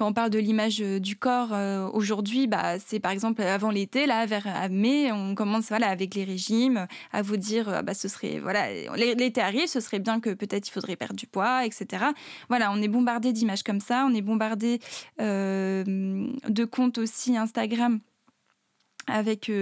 [0.00, 3.70] quand on parle de l'image euh, du corps euh, aujourd'hui, bah, c'est par exemple avant
[3.70, 7.92] l'été, là, vers mai, on commence voilà, avec les régimes à vous dire, euh, bah,
[7.92, 11.66] ce serait, voilà, l'été arrive, ce serait bien que peut-être il faudrait perdre du poids,
[11.66, 12.02] etc.
[12.48, 14.80] Voilà, on est bombardé d'images comme ça, on est bombardé
[15.18, 18.00] de comptes aussi Instagram
[19.06, 19.52] avec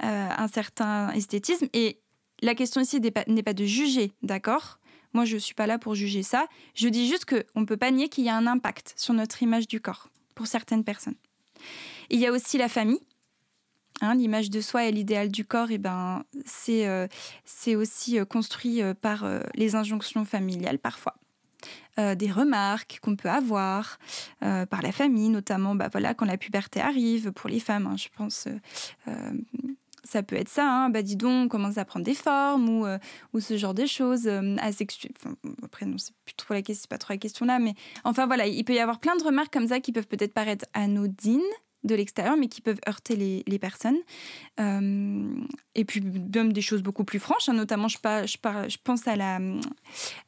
[0.00, 1.66] un certain esthétisme.
[1.72, 1.98] Et
[2.42, 4.78] la question ici n'est pas de juger, d'accord?
[5.12, 6.46] Moi, je ne suis pas là pour juger ça.
[6.74, 9.42] Je dis juste qu'on ne peut pas nier qu'il y a un impact sur notre
[9.42, 11.16] image du corps pour certaines personnes.
[12.10, 13.00] Il y a aussi la famille.
[14.00, 17.08] Hein, l'image de soi et l'idéal du corps, et eh ben, c'est euh,
[17.76, 21.16] aussi euh, construit euh, par les injonctions familiales parfois.
[21.96, 23.98] des remarques qu'on peut avoir
[24.38, 27.88] par la famille, notamment bah, voilà, quand la puberté arrive pour les femmes.
[27.88, 28.46] Hein, je pense
[30.08, 30.90] ça peut être ça, hein.
[30.90, 32.98] bah dis donc, on commence à prendre des formes ou, euh,
[33.34, 34.56] ou ce genre de choses euh,
[35.62, 38.46] après, non, c'est plus trop la question, pas trop la question là, mais enfin voilà,
[38.46, 41.40] il peut y avoir plein de remarques comme ça qui peuvent peut-être paraître anodines
[41.84, 43.98] de l'extérieur, mais qui peuvent heurter les, les personnes.
[44.58, 45.28] Euh,
[45.74, 47.52] et puis même des choses beaucoup plus franches, hein.
[47.52, 48.36] notamment je, je,
[48.68, 49.38] je, pense à la,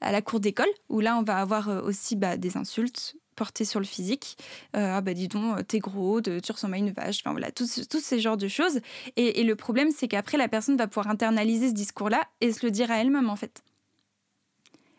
[0.01, 3.81] à la cour d'école, où là on va avoir aussi bah, des insultes porté sur
[3.81, 4.37] le physique.
[4.77, 7.67] Euh, ah bah dis donc, t'es gros, tu ressembles à une vache, enfin voilà, tous,
[7.67, 8.81] ces genres de choses.
[9.17, 12.71] Et, le problème, c'est qu'après, la personne va pouvoir internaliser ce discours-là et se le
[12.71, 13.65] dire à elle-même, en fait.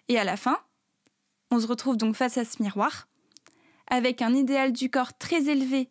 [0.07, 0.57] Et à la fin,
[1.51, 3.07] on se retrouve donc face à ce miroir,
[3.85, 5.87] avec un idéal du corps très élevé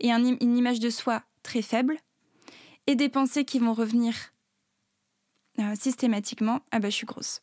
[0.00, 1.96] et une image de soi très faible,
[2.86, 4.14] et des pensées qui vont revenir
[5.58, 7.40] euh, systématiquement, ah bah je suis grosse.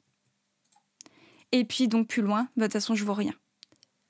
[1.52, 3.34] Et puis donc plus loin, bah, de toute façon je vois rien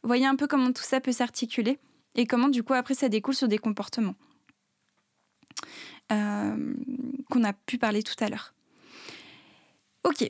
[0.04, 1.80] voyez un peu comment tout ça peut s'articuler
[2.16, 4.16] et comment du coup après ça découle sur des comportements
[6.12, 6.74] euh,
[7.30, 8.54] qu'on a pu parler tout à l'heure.
[10.04, 10.30] Ok,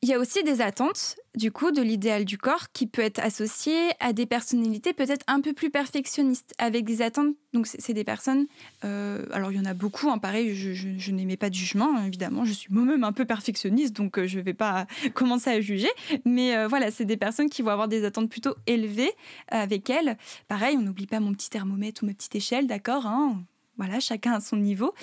[0.00, 3.18] il y a aussi des attentes, du coup, de l'idéal du corps qui peut être
[3.18, 7.34] associé à des personnalités peut-être un peu plus perfectionnistes, avec des attentes.
[7.52, 8.46] Donc, c'est des personnes.
[8.84, 12.04] Euh, alors, il y en a beaucoup, hein, pareil, je, n'aimais pas de jugement, hein,
[12.06, 12.44] évidemment.
[12.44, 15.90] Je suis moi-même un peu perfectionniste, donc euh, je ne vais pas commencer à juger.
[16.24, 19.12] Mais euh, voilà, c'est des personnes qui vont avoir des attentes plutôt élevées
[19.48, 20.16] avec elles.
[20.46, 23.42] Pareil, on n'oublie pas mon petit thermomètre ou ma petite échelle, d'accord hein
[23.78, 24.94] Voilà, chacun à son niveau.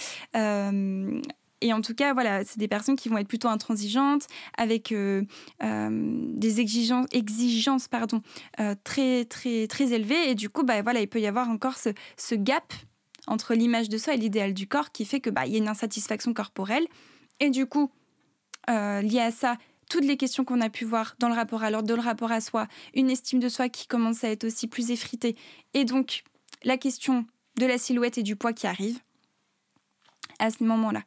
[1.61, 5.23] Et en tout cas, voilà, c'est des personnes qui vont être plutôt intransigeantes, avec euh,
[5.63, 5.89] euh,
[6.33, 8.21] des exigences, exigences pardon,
[8.59, 10.29] euh, très, très, très élevées.
[10.29, 12.73] Et du coup, bah, voilà, il peut y avoir encore ce, gap
[13.27, 15.69] entre l'image de soi et l'idéal du corps qui fait que bah, y a une
[15.69, 16.85] insatisfaction corporelle.
[17.39, 17.89] Et du coup,
[18.67, 19.57] lié à ça,
[19.89, 22.31] toutes les questions qu'on a pu voir dans le rapport à l'ordre, dans le rapport
[22.31, 25.35] à soi, une estime de soi qui commence à être aussi plus effritée.
[25.73, 26.23] Et donc,
[26.63, 27.25] la question
[27.57, 28.99] de la silhouette et du poids qui arrive
[30.39, 31.01] à ce moment-là.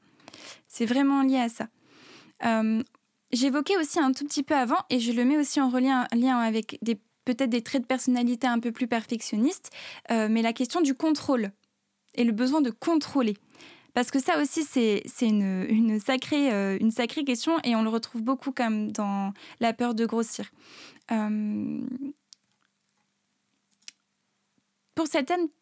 [0.66, 1.68] C'est vraiment lié à ça.
[2.44, 2.82] Euh,
[3.32, 6.06] j'évoquais aussi un tout petit peu avant, et je le mets aussi en lien
[6.38, 6.78] avec
[7.24, 9.70] peut-être des traits de personnalité un peu plus perfectionnistes,
[10.11, 11.50] euh, mais la question du contrôle
[12.14, 13.37] et le besoin de contrôler.
[13.94, 18.22] Parce que ça aussi, c'est une, sacrée, euh, une sacrée question et on le retrouve
[18.22, 20.50] beaucoup comme dans la peur de grossir.
[24.94, 25.06] pour,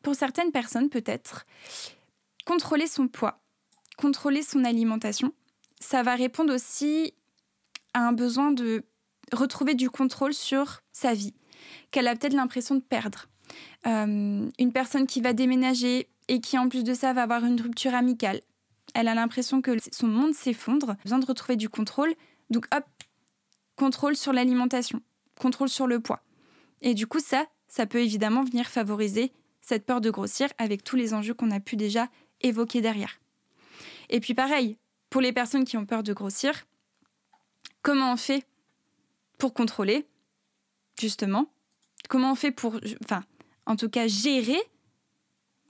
[0.03, 1.47] pour certaines personnes, peut-être,
[2.45, 3.41] contrôler son poids,
[3.97, 5.33] contrôler son alimentation,
[5.81, 7.15] ça va répondre aussi
[7.95, 8.85] à un besoin de
[9.33, 11.35] retrouver du contrôle sur sa vie,
[11.91, 13.27] qu'elle a peut-être l'impression de perdre.
[13.87, 17.61] Euh, une personne qui va déménager et qui en plus de ça va avoir une
[17.61, 18.41] rupture amicale,
[18.95, 22.15] elle a l'impression que son monde s'effondre, besoin de retrouver du contrôle,
[22.51, 22.85] donc hop,
[23.77, 25.03] contrôle sur l'alimentation,
[25.39, 26.23] contrôle sur le poids.
[26.81, 30.97] Et du coup ça, ça peut évidemment venir favoriser cette peur de grossir avec tous
[30.97, 32.09] les enjeux qu'on a pu déjà
[32.41, 33.19] évoquer derrière.
[34.09, 34.79] Et puis pareil,
[35.11, 36.67] pour les personnes qui ont peur de grossir,
[37.83, 38.47] comment on fait
[39.39, 40.07] pour contrôler,
[40.99, 41.53] justement?
[42.09, 43.25] Comment on fait pour, enfin,
[43.67, 44.59] en tout cas, gérer,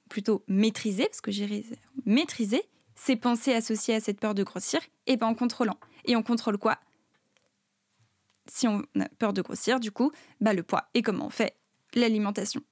[0.08, 1.64] plutôt maîtriser, parce que gérer,
[2.04, 2.62] maîtriser
[2.94, 5.78] ces pensées associées à cette peur de grossir, et bien en contrôlant.
[6.04, 6.78] Et on contrôle quoi?
[8.48, 10.88] Si on a peur de grossir, du coup, bah le poids.
[10.94, 11.56] Et comment on fait
[11.94, 12.62] L'alimentation.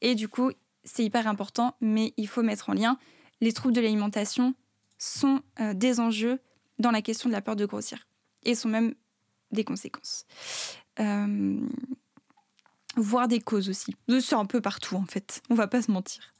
[0.00, 0.52] Et du coup,
[0.84, 2.98] c'est hyper important, mais il faut mettre en lien
[3.40, 4.54] les troubles de l'alimentation
[5.04, 6.40] sont euh, des enjeux
[6.78, 8.08] dans la question de la peur de grossir
[8.42, 8.94] et sont même
[9.52, 10.24] des conséquences.
[10.98, 11.60] Euh,
[12.96, 13.94] voire des causes aussi.
[14.20, 16.32] C'est un peu partout en fait, on va pas se mentir.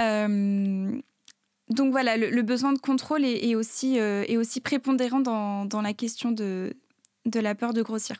[0.00, 1.00] Euh,
[1.68, 4.00] donc voilà, le, besoin de contrôle est, aussi,
[4.62, 6.72] prépondérant dans, la question de,
[7.34, 8.16] la peur de grossir.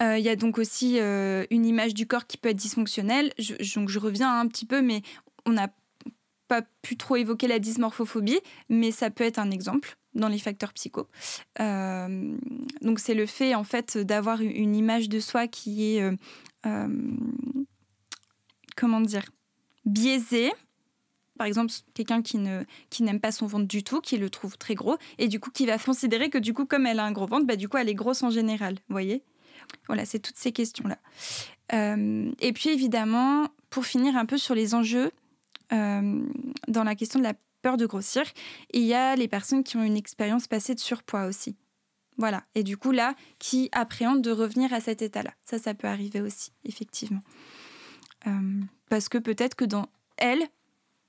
[0.00, 3.32] Il y a donc aussi une image du corps qui peut être dysfonctionnelle.
[3.38, 5.02] Je, donc je reviens un petit peu, mais
[5.44, 5.68] on n'a
[6.48, 10.72] pas pu trop évoquer la dysmorphophobie, mais ça peut être un exemple dans les facteurs
[10.72, 11.08] psycho.
[11.60, 12.36] Euh,
[12.80, 16.16] donc c'est le fait en fait d'avoir une image de soi qui est euh,
[16.66, 16.88] euh,
[18.76, 19.24] comment dire
[19.84, 20.52] biaisée.
[21.38, 24.56] Par exemple, quelqu'un qui ne qui n'aime pas son ventre du tout, qui le trouve
[24.56, 27.12] très gros, et du coup qui va considérer que du coup comme elle a un
[27.12, 28.76] gros ventre, bah du coup elle est grosse en général.
[28.88, 29.22] Voyez?
[29.86, 30.98] Voilà, c'est toutes ces questions là.
[32.40, 35.10] et puis évidemment, pour finir un peu sur les enjeux
[35.70, 38.24] dans la question de la peur de grossir.
[38.72, 41.56] Il y a les personnes qui ont une expérience passée de surpoids aussi.
[42.18, 42.44] Voilà.
[42.54, 45.32] Et du coup, là, qui appréhendent de revenir à cet état-là.
[45.44, 47.22] Ça, ça peut arriver aussi, effectivement.
[48.26, 50.44] Euh, parce que peut-être que dans elles,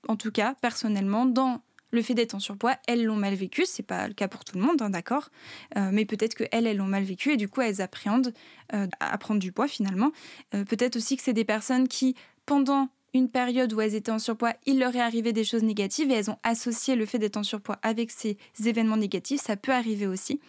[0.06, 3.64] en tout cas, personnellement, dans le fait d'être en surpoids, elles l'ont mal vécu.
[3.64, 5.30] C'est pas le cas pour tout le monde, hein, d'accord.
[5.76, 8.34] Euh, mais peut-être que elles, elles l'ont mal vécu et du coup, elles appréhendent
[9.00, 10.12] à prendre du poids finalement.
[10.50, 14.54] peut-être aussi que c'est des personnes qui, pendant une période où elles étaient en surpoids,
[14.66, 17.42] il leur est arrivé des choses négatives et elles ont associé le fait d'être en
[17.42, 19.40] surpoids avec ces événements négatifs.
[19.42, 20.40] Ça peut arriver aussi.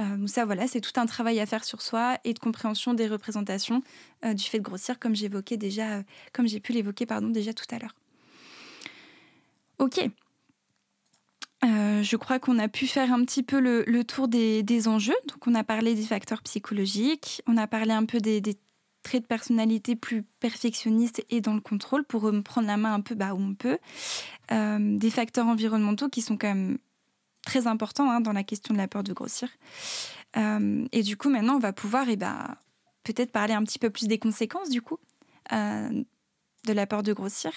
[0.00, 3.06] Euh, ça, voilà, c'est tout un travail à faire sur soi et de compréhension des
[3.06, 3.82] représentations
[4.24, 7.52] euh, du fait de grossir, comme j'évoquais déjà, euh, comme j'ai pu l'évoquer pardon déjà
[7.52, 7.94] tout à l'heure.
[9.78, 10.08] Ok.
[11.62, 15.16] je crois qu'on a pu faire un petit peu le, tour des, enjeux.
[15.28, 18.56] Donc, on a parlé des facteurs psychologiques, on a parlé un peu des, des
[19.04, 23.00] traits de personnalité plus perfectionniste et dans le contrôle pour me prendre la main un
[23.00, 23.78] peu bah, où on peut.
[24.50, 26.78] Euh, des facteurs environnementaux qui sont quand même
[27.44, 29.48] très importants hein, dans la question de la peur de grossir.
[30.36, 32.56] Euh, et du coup, maintenant, on va pouvoir et eh ben,
[33.04, 34.98] peut-être parler un petit peu plus des conséquences du coup
[35.52, 36.02] euh,
[36.66, 37.52] de la peur de grossir.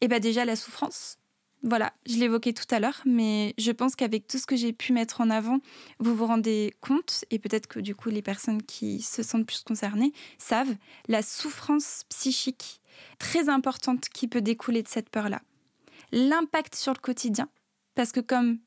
[0.00, 1.18] Et ben déjà la souffrance,
[1.66, 4.92] voilà, je l'évoquais tout à l'heure, mais je pense qu'avec tout ce que j'ai pu
[4.92, 5.58] mettre en avant,
[5.98, 9.62] vous vous rendez compte, et peut-être que du coup les personnes qui se sentent plus
[9.62, 10.76] concernées savent,
[11.08, 12.80] la souffrance psychique
[13.18, 15.42] très importante qui peut découler de cette peur-là.
[16.12, 17.48] L'impact sur le quotidien,
[17.96, 18.58] parce que comme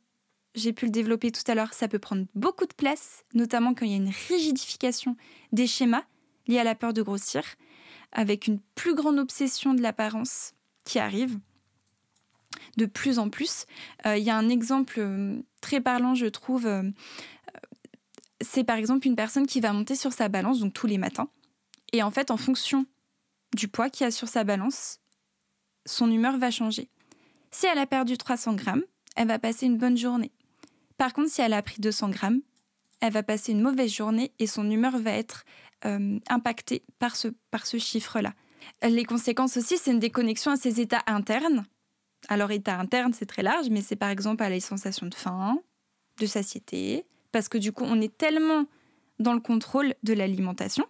[0.56, 3.86] j'ai pu le développer tout à l'heure, ça peut prendre beaucoup de place, notamment quand
[3.86, 5.16] il y a une rigidification
[5.54, 6.04] des schémas
[6.48, 7.44] liés à la peur de grossir,
[8.12, 11.40] avec une plus grande obsession de l'apparence qui arrive
[12.78, 13.66] de plus en plus.
[14.06, 16.66] Euh, il y a un exemple euh, très parlant, je trouve.
[16.66, 16.84] Euh,
[18.42, 21.30] c'est par exemple une personne qui va monter sur sa balance, donc tous les matins.
[21.92, 22.86] Et en fait, en fonction
[23.56, 25.00] du poids qu'il y a sur sa balance,
[25.86, 26.90] son humeur va changer.
[27.52, 28.84] Si elle a perdu 300 grammes,
[29.16, 30.32] elle va passer une bonne journée.
[30.98, 32.42] Par contre, si elle a pris 200 grammes,
[33.02, 35.46] elle va passer une mauvaise journée et son humeur va être
[36.28, 38.34] impactée par ce, par ce chiffre-là.
[38.84, 41.66] Les conséquences aussi, c'est une déconnexion à ses états internes.
[42.28, 45.60] Alors, état interne, c'est très large, mais c'est par exemple à la sensation de faim,
[46.20, 48.66] de satiété, parce que du coup, on est tellement
[49.20, 50.86] dans le contrôle de l'alimentation,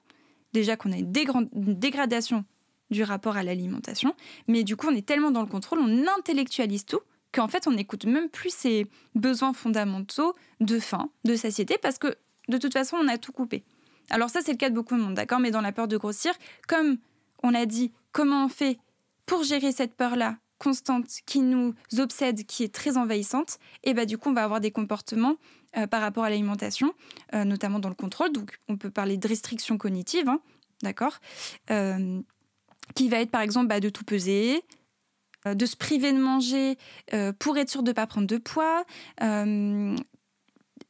[0.53, 2.45] déjà qu'on a une, dégradation
[2.91, 4.15] du rapport à l'alimentation,
[4.47, 7.71] mais du coup, on est tellement dans le contrôle, on intellectualise tout, qu'en fait, on
[7.71, 12.15] n'écoute même plus ses besoins fondamentaux de faim, de satiété, parce que
[12.47, 13.63] de toute façon, on a tout coupé.
[14.09, 15.97] Alors ça, c'est le cas de beaucoup de monde, d'accord Mais dans la peur de
[15.97, 16.33] grossir,
[16.67, 16.97] comme
[17.43, 18.79] on a dit, comment on fait
[19.27, 24.17] pour gérer cette peur-là constante qui nous obsède, qui est très envahissante, et bah du
[24.17, 25.37] coup on va avoir des comportements
[25.77, 26.93] euh, par rapport à l'alimentation,
[27.33, 28.31] euh, notamment dans le contrôle.
[28.31, 30.41] Donc on peut parler de restriction cognitive, hein,
[30.83, 31.17] d'accord,
[31.71, 32.21] euh,
[32.95, 34.61] qui va être par exemple bah, de tout peser,
[35.45, 36.77] de se priver de manger
[37.39, 38.83] pour être sûr de ne pas prendre de poids,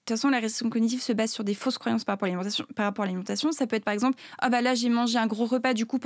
[0.10, 2.28] toute façon, la restriction cognitive se base sur des fausses croyances par rapport
[3.04, 3.52] à l'alimentation.
[3.52, 6.00] Ça peut être par exemple, ah bah là j'ai mangé un gros repas, du coup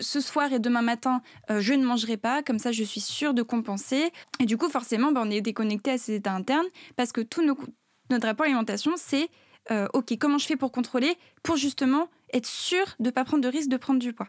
[0.00, 3.34] ce soir et demain matin euh, je ne mangerai pas, comme ça je suis sûre
[3.34, 4.10] de compenser.
[4.38, 7.42] Et du coup forcément, bah, on est déconnecté à ces états internes parce que tout
[7.42, 9.28] notre rapport à l'alimentation, c'est
[9.70, 13.42] euh, ok comment je fais pour contrôler, pour justement être sûr de ne pas prendre
[13.42, 14.28] de risque de prendre du poids?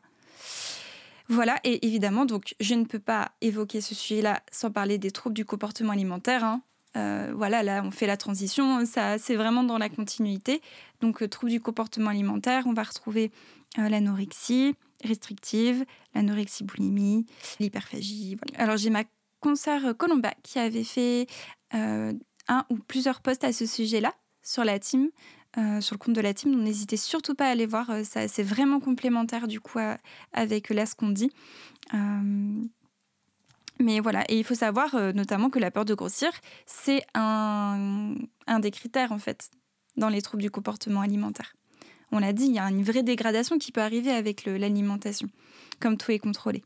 [1.30, 5.36] Voilà, et évidemment, donc je ne peux pas évoquer ce sujet-là sans parler des troubles
[5.36, 6.44] du comportement alimentaire.
[6.44, 6.62] Hein.
[6.98, 10.62] Euh, voilà, là, on fait la transition, ça, c'est vraiment dans la continuité.
[11.00, 13.32] Donc, euh, trouble du comportement alimentaire, on va retrouver
[13.78, 17.26] euh, l'anorexie restrictive, l'anorexie boulimie,
[17.60, 18.38] l'hyperphagie.
[18.56, 19.04] Alors, j'ai ma
[19.40, 21.26] consoeur Colomba qui avait fait
[21.72, 25.10] un ou plusieurs posts à ce sujet-là sur la team.
[25.80, 28.44] sur le compte de la team, donc n'hésitez surtout pas à aller voir, ça, c'est
[28.44, 29.80] vraiment complémentaire du coup
[30.34, 31.32] avec là ce qu'on dit.
[33.80, 36.30] Mais voilà, et il faut savoir euh, notamment que la peur de grossir,
[36.66, 38.14] c'est un,
[38.48, 39.50] un, des critères en fait
[39.98, 41.56] dans les troubles du comportement alimentaire.
[42.12, 45.30] On l'a dit, il y a une vraie dégradation qui peut arriver avec l'alimentation,
[45.80, 46.64] comme tout est contrôlé.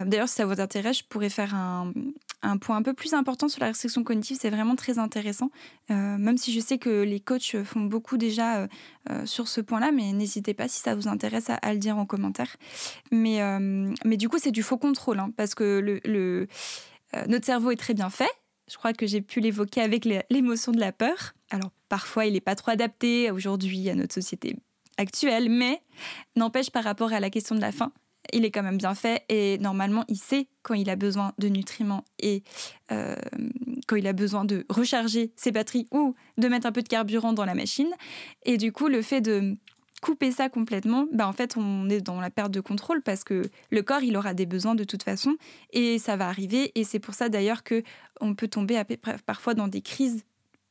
[0.00, 1.92] D'ailleurs, si ça vous intéresse, je pourrais faire un,
[2.42, 5.50] un point un peu plus important sur la restriction cognitive, c'est vraiment très intéressant.
[5.90, 8.68] Euh, même si je sais que les coachs font beaucoup déjà euh,
[9.10, 12.06] euh, sur ce point-là, mais n'hésitez pas si ça vous intéresse à, le dire en
[12.06, 12.56] commentaire.
[13.10, 13.40] Mais,
[14.04, 16.46] mais du coup, c'est du faux contrôle, hein, parce que le,
[17.26, 18.30] notre cerveau est très bien fait.
[18.70, 21.32] Je crois que j'ai pu l'évoquer avec l'émotion de la peur.
[21.50, 24.56] Alors parfois, il n'est pas trop adapté aujourd'hui à notre société
[24.98, 25.80] actuelle, mais
[26.36, 27.92] n'empêche par rapport à la question de la faim,
[28.32, 31.48] il est quand même bien fait et normalement il sait quand il a besoin de
[31.48, 32.42] nutriments et
[32.92, 33.16] euh,
[33.86, 37.32] quand il a besoin de recharger ses batteries ou de mettre un peu de carburant
[37.32, 37.90] dans la machine.
[38.44, 39.56] Et du coup, le fait de
[40.00, 43.42] couper ça complètement, bah en fait, on est dans la perte de contrôle parce que
[43.70, 45.36] le corps, il aura des besoins de toute façon
[45.72, 46.72] et ça va arriver.
[46.74, 47.82] Et c'est pour ça d'ailleurs que
[48.20, 48.80] on peut tomber
[49.26, 50.24] parfois dans des crises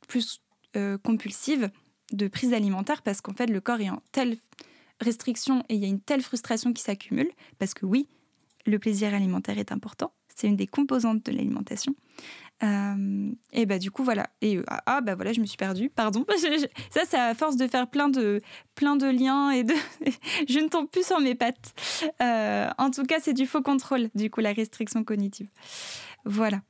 [0.07, 0.41] plus
[0.75, 1.69] euh, compulsives
[2.13, 4.37] de prise alimentaire parce qu'en fait, le corps est en telle
[5.01, 7.29] restriction et il y a une telle frustration qui s'accumule,
[7.59, 8.07] parce que oui,
[8.65, 11.95] le plaisir alimentaire est important, c'est une des composantes de l'alimentation.
[12.63, 14.27] Euh, et bah du coup voilà.
[14.41, 16.25] Et euh, ah bah voilà je me suis perdue pardon.
[16.89, 18.41] Ça c'est à force de faire plein de
[18.73, 19.73] plein de liens et de
[20.49, 21.73] je ne tombe plus sur mes pattes.
[22.21, 25.47] Euh, en tout cas c'est du faux contrôle du coup la restriction cognitive.
[26.25, 26.61] Voilà.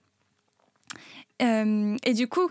[1.39, 2.49] Et du coup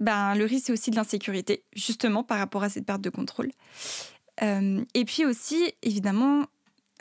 [0.00, 3.50] ben le risque c'est aussi de l'insécurité justement par rapport à cette perte de contrôle
[4.42, 6.46] euh, et puis aussi, évidemment,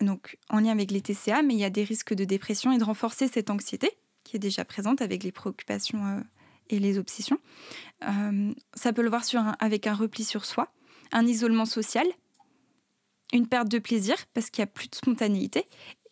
[0.01, 2.77] donc en lien avec les TCA, mais il y a des risques de dépression et
[2.77, 3.91] de renforcer cette anxiété
[4.23, 6.19] qui est déjà présente avec les préoccupations euh,
[6.69, 7.39] et les obsessions.
[8.07, 9.23] Euh, ça peut le voir
[9.59, 10.71] avec un repli sur soi,
[11.13, 12.05] un isolement social,
[13.33, 15.65] une perte de plaisir parce qu'il n'y a plus de spontanéité.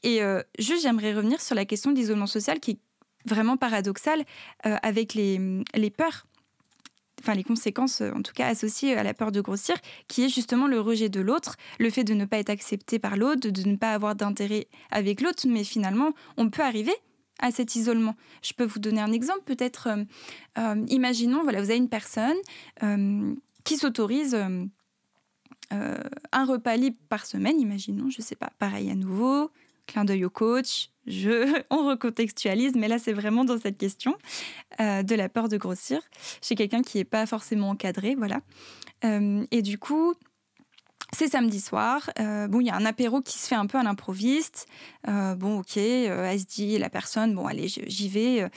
[0.04, 0.22] Et
[0.60, 2.80] juste, j'aimerais revenir sur la question de l'isolement social qui est
[3.26, 4.24] vraiment paradoxale
[4.62, 6.28] avec les, les peurs
[7.26, 9.76] enfin les conséquences euh, en tout cas associées à la peur de grossir,
[10.08, 13.18] qui est justement le rejet de l'autre, le fait de ne pas être accepté par
[13.18, 16.94] l'autre, de ne pas avoir d'intérêt avec l'autre, mais finalement on peut arriver
[17.40, 18.16] à cet isolement.
[18.44, 20.04] Je peux vous donner un exemple, peut-être, euh,
[20.60, 22.38] euh, imaginons, voilà, vous avez une personne
[23.64, 24.38] qui s'autorise
[25.72, 29.50] un repas libre par semaine, imaginons, je ne sais pas, pareil à nouveau,
[29.88, 34.16] clin d'œil au coach, je, on recontextualise, mais là c'est vraiment dans cette question
[34.80, 36.02] euh, de la peur de grossir
[36.42, 38.42] chez quelqu'un qui n'est pas forcément encadré, voilà.
[39.04, 40.14] Euh, et du coup,
[41.14, 42.10] c'est samedi soir.
[42.20, 44.68] Euh, bon, il y a un apéro qui se fait un peu à l'improviste.
[45.06, 48.50] bon, ok, elle se dit la personne, bon, allez, j'y vais.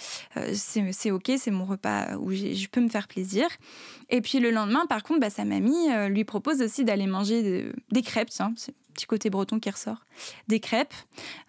[0.55, 3.47] c'est ok, c'est mon repas où je peux me faire plaisir.
[4.09, 8.03] Et puis le lendemain, par contre, bah, sa mamie lui propose aussi d'aller manger des
[8.03, 8.31] crêpes.
[8.31, 8.55] Tiens,
[8.99, 10.05] petit côté breton qui ressort,
[10.49, 10.95] des crêpes.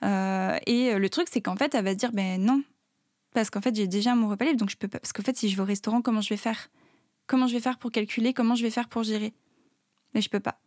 [0.03, 2.63] et le truc, c'est qu'en fait, elle va se dire, ben non,
[3.33, 4.99] parce qu'en fait, j'ai déjà mon repas libre, donc je peux pas.
[4.99, 6.69] Parce qu'en fait, si je vais au restaurant, comment je vais faire?
[7.27, 8.33] Comment je vais faire pour calculer?
[8.33, 9.33] Comment je vais faire pour gérer?
[10.13, 10.59] Mais je peux pas.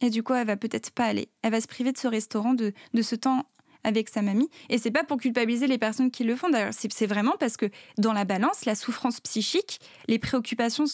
[0.00, 1.28] Et du coup, elle va peut-être pas aller.
[1.42, 3.46] Elle va se priver de ce restaurant, de, de ce temps
[3.82, 4.48] avec sa mamie.
[4.68, 6.50] Et c'est pas pour culpabiliser les personnes qui le font.
[6.50, 7.66] D'ailleurs, c'est vraiment parce que
[7.96, 10.84] dans la balance, la souffrance psychique, les préoccupations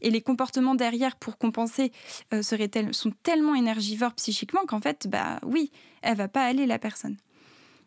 [0.00, 1.92] et les comportements derrière pour compenser
[2.32, 5.70] euh, seraient sont tellement énergivores psychiquement qu'en fait, bah oui,
[6.02, 7.16] elle va pas aller la personne.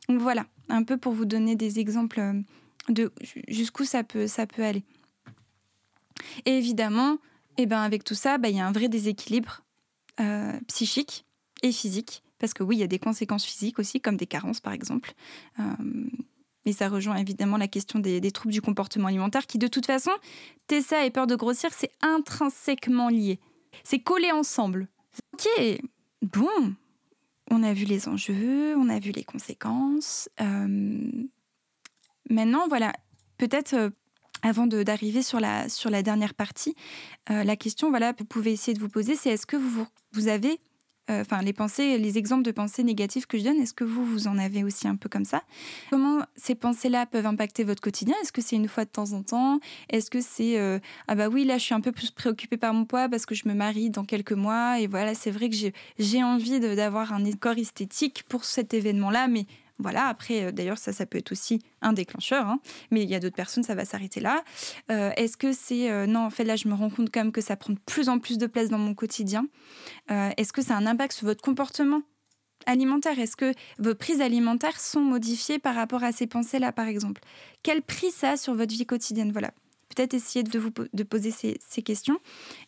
[0.10, 2.34] Donc voilà, un peu pour vous donner des exemples euh,
[2.90, 3.12] de
[3.48, 4.84] jusqu'où ça peut, ça peut aller.
[6.46, 7.18] Et évidemment,
[7.58, 9.64] eh ben avec tout ça, bah, il y a un vrai déséquilibre
[10.20, 11.26] euh, psychique
[11.64, 14.60] et physique parce que oui, il y a des conséquences physiques aussi, comme des carences
[14.60, 15.14] par exemple.
[16.66, 20.12] Et ça rejoint évidemment la question des, troubles du comportement alimentaire, qui de toute façon,
[20.68, 23.40] Tessa et peur de grossir, c'est intrinsèquement lié.
[23.84, 24.88] C'est collé ensemble.
[25.34, 25.48] Ok,
[26.22, 26.74] bon,
[27.50, 30.30] on a vu les enjeux, on a vu les conséquences.
[30.40, 31.10] Euh,
[32.30, 32.94] maintenant, voilà,
[33.38, 33.90] peut-être euh,
[34.44, 36.76] avant d'arriver sur la, sur la dernière partie,
[37.30, 40.54] la question voilà, vous pouvez essayer de vous poser, c'est est-ce que vous, vous avez
[40.54, 40.71] euh,
[41.10, 44.28] enfin les pensées, les exemples de pensées négatives que je donne, est-ce que vous, vous
[44.28, 45.44] en avez aussi un peu comme ça?
[45.90, 48.16] Comment ces pensées-là peuvent impacter votre quotidien?
[48.22, 49.60] Est-ce que c'est une fois de temps en temps?
[49.90, 52.74] Est-ce que c'est euh, ah bah oui là je suis un peu plus préoccupée par
[52.74, 55.56] mon poids parce que je me marie dans quelques mois et voilà c'est vrai que
[55.98, 59.46] j'ai envie d'avoir un corps esthétique pour cet événement-là, mais
[59.82, 62.60] voilà, après, euh, d'ailleurs, ça, ça peut être aussi un déclencheur, hein.
[62.92, 64.44] mais il y a d'autres personnes, ça va s'arrêter là.
[64.92, 65.90] Euh, est-ce que c'est...
[65.90, 67.80] Euh, non, en fait, là, je me rends compte quand même que ça prend de
[67.86, 69.48] plus en plus de place dans mon quotidien.
[70.10, 72.02] Est-ce que ça a un impact sur votre comportement
[72.66, 73.18] alimentaire?
[73.20, 77.22] Est-ce que vos prises alimentaires sont modifiées par rapport à ces pensées-là, par exemple?
[77.64, 79.32] Quel prix ça a sur votre vie quotidienne?
[79.32, 79.52] Voilà.
[79.96, 82.20] Peut-être essayer de vous de poser ces, questions.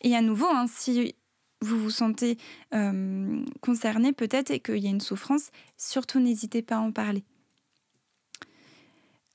[0.01, 1.15] Et à nouveau, hein, si
[1.63, 2.37] vous vous sentez
[2.73, 7.23] euh, concerné peut-être et qu'il y a une souffrance, surtout n'hésitez pas à en parler.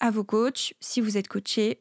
[0.01, 1.81] À vos coachs, si vous êtes coaché,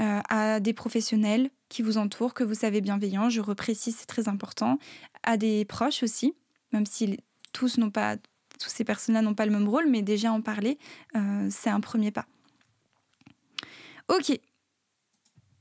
[0.00, 4.28] euh, à des professionnels qui vous entourent, que vous savez bienveillants, je reprécise, c'est très
[4.28, 4.78] important,
[5.22, 6.34] à des proches aussi,
[6.72, 7.18] même si
[7.52, 10.78] tous n'ont pas, tous ces personnes-là n'ont pas le même rôle, mais déjà en parler,
[11.16, 12.26] euh, c'est un premier pas.
[14.08, 14.38] Ok,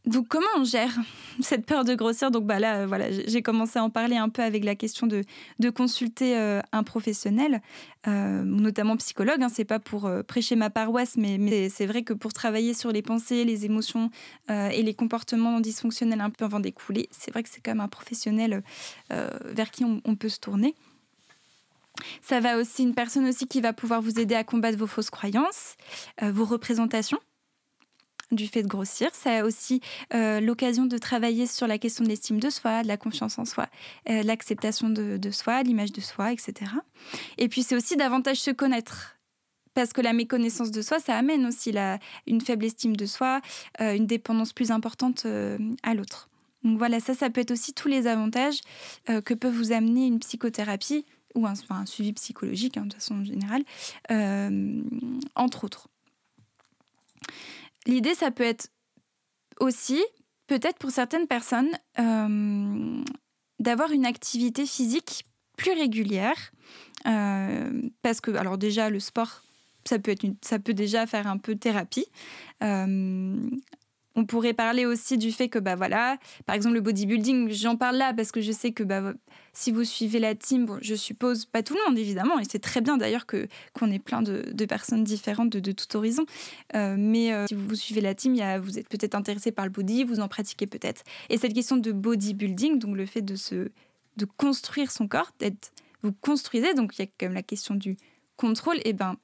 [0.07, 0.95] donc comment on gère
[1.41, 2.31] cette peur de grossir?
[2.31, 5.05] Donc bah là, euh, voilà, j'ai commencé à en parler un peu avec la question
[5.05, 5.23] de,
[5.69, 7.61] consulter euh, un professionnel,
[8.07, 9.43] euh, notamment psychologue.
[9.43, 12.91] Hein, c'est pas pour prêcher ma paroisse, mais, mais c'est vrai que pour travailler sur
[12.91, 14.09] les pensées, les émotions
[14.49, 17.87] et les comportements dysfonctionnels un peu avant d'écouler, c'est vrai que c'est quand même un
[17.87, 18.63] professionnel
[19.09, 20.73] vers qui on, on peut se tourner.
[22.21, 25.09] Ça va aussi une personne aussi qui va pouvoir vous aider à combattre vos fausses
[25.09, 25.75] croyances,
[26.21, 27.19] vos représentations
[28.31, 29.09] du fait de grossir.
[29.13, 29.81] C'est aussi
[30.13, 33.45] euh, l'occasion de travailler sur la question de l'estime de soi, de la confiance en
[33.45, 33.67] soi,
[34.09, 36.71] euh, l'acceptation de, soi, l'image de soi, etc.
[37.37, 39.17] Et puis c'est aussi davantage se connaître.
[39.73, 43.41] Parce que la méconnaissance de soi, ça amène aussi la, une faible estime de soi,
[43.79, 45.27] euh, une dépendance plus importante
[45.83, 46.29] à l'autre.
[46.63, 48.59] Donc voilà, ça, ça peut être aussi tous les avantages
[49.05, 51.05] que peut vous amener une psychothérapie
[51.35, 51.53] ou un,
[51.85, 53.63] suivi psychologique, hein, de façon générale,
[55.35, 55.87] entre autres.
[57.87, 58.69] L'idée, ça peut être
[59.59, 60.03] aussi,
[60.47, 63.03] peut-être pour certaines personnes, euh,
[63.59, 65.25] d'avoir une activité physique
[65.57, 66.51] plus régulière.
[67.07, 69.41] Euh, parce que, alors déjà, le sport,
[69.85, 72.05] ça peut, déjà faire un peu thérapie.
[72.61, 73.49] Euh,
[74.17, 77.97] on pourrait parler aussi du fait que, bah voilà, par exemple, le bodybuilding, j'en parle
[77.97, 79.13] là parce que je sais que bah,
[79.53, 82.81] si vous suivez la team, je suppose, pas tout le monde évidemment, et c'est très
[82.81, 86.25] bien d'ailleurs que, qu'on ait plein de, personnes différentes de, tout horizon.
[86.75, 89.65] Euh, mais euh, si vous suivez la team, y a, vous êtes peut-être intéressé par
[89.65, 91.03] le body, vous en pratiquez peut-être.
[91.29, 93.69] Et cette question de bodybuilding, donc le fait de, se,
[94.17, 97.75] de construire son corps, d'être, vous construisez, donc il y a quand même la question
[97.75, 97.97] du
[98.35, 99.15] contrôle, et ben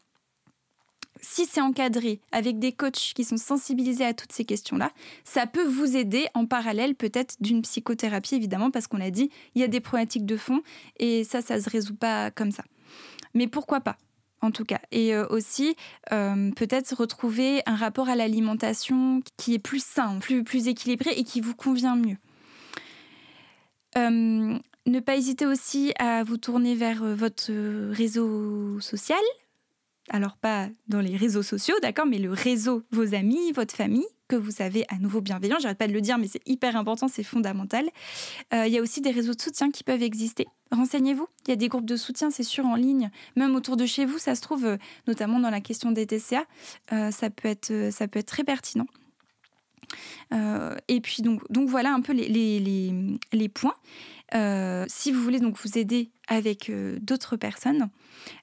[1.23, 4.91] si c'est encadré avec des coachs qui sont sensibilisés à toutes ces questions-là,
[5.23, 9.61] ça peut vous aider en parallèle peut-être d'une psychothérapie, évidemment, parce qu'on l'a dit, il
[9.61, 10.61] y a des problématiques de fond
[10.97, 12.63] et ça, ça ne se résout pas comme ça.
[13.33, 13.97] Mais pourquoi pas
[14.41, 14.81] en tout cas.
[14.91, 15.75] Et euh, aussi,
[16.11, 21.23] euh, peut-être retrouver un rapport à l'alimentation qui est plus sain, plus, plus équilibré et
[21.23, 22.17] qui vous convient mieux.
[23.95, 27.51] Euh, ne pas hésiter aussi à vous tourner vers votre
[27.93, 29.21] réseau social,
[30.09, 34.35] alors pas dans les réseaux sociaux, d'accord, mais le réseau, vos amis, votre famille, que
[34.35, 35.57] vous savez à nouveau bienveillant.
[35.59, 37.89] J'arrête pas de le dire, mais c'est hyper important, c'est fondamental.
[38.53, 40.47] Euh, il y a aussi des réseaux de soutien qui peuvent exister.
[40.71, 41.27] Renseignez-vous.
[41.47, 44.05] Il y a des groupes de soutien, c'est sûr, en ligne, même autour de chez
[44.05, 44.17] vous.
[44.17, 44.77] Ça se trouve, euh,
[45.07, 46.45] notamment dans la question des TCA,
[46.91, 48.87] euh, ça, peut être, ça peut être très pertinent.
[50.87, 53.75] et puis donc, donc voilà un peu les, les, les, points.
[54.87, 57.89] si vous voulez donc vous aider avec d'autres personnes,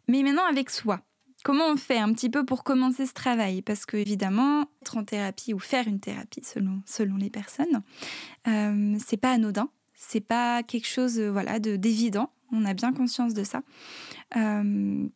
[0.06, 1.00] mais maintenant avec soi.
[1.44, 3.62] Comment on fait un petit peu pour commencer ce travail?
[3.62, 7.82] Parce que évidemment, être en thérapie ou faire une thérapie selon, les personnes,
[8.46, 12.30] euh, c'est pas anodin, c'est pas quelque chose voilà de d'évident.
[12.52, 13.62] On a bien conscience de ça.
[14.36, 15.06] Euh,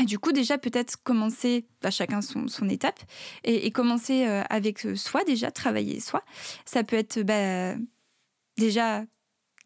[0.00, 2.98] et du coup, déjà, peut-être commencer, bah, chacun son, son étape,
[3.44, 6.24] et, commencer euh, avec soi, déjà, travailler soi.
[6.64, 7.76] Ça peut être bah,
[8.56, 9.04] déjà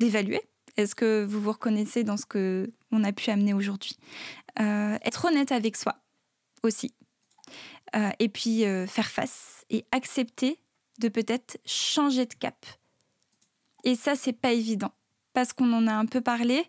[0.01, 0.43] d'évaluer.
[0.79, 3.97] Est-ce que vous vous reconnaissez dans ce que on a pu amener aujourd'hui?
[4.59, 5.97] Euh, Être honnête avec soi
[6.63, 6.95] aussi.
[7.95, 10.59] Euh, et puis faire face et accepter
[10.99, 12.67] de peut-être changer de cap.
[13.85, 14.93] Et ça, c'est pas évident
[15.33, 16.65] parce qu'on en a un peu parlé,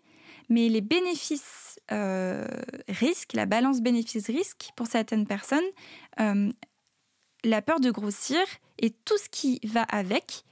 [0.48, 2.46] mais les bénéfices euh,
[2.88, 5.64] risque, la balance bénéfice-risque pour certaines personnes,
[6.20, 6.52] euh,
[7.42, 8.38] la peur de grossir
[8.78, 10.44] et tout ce qui va avec,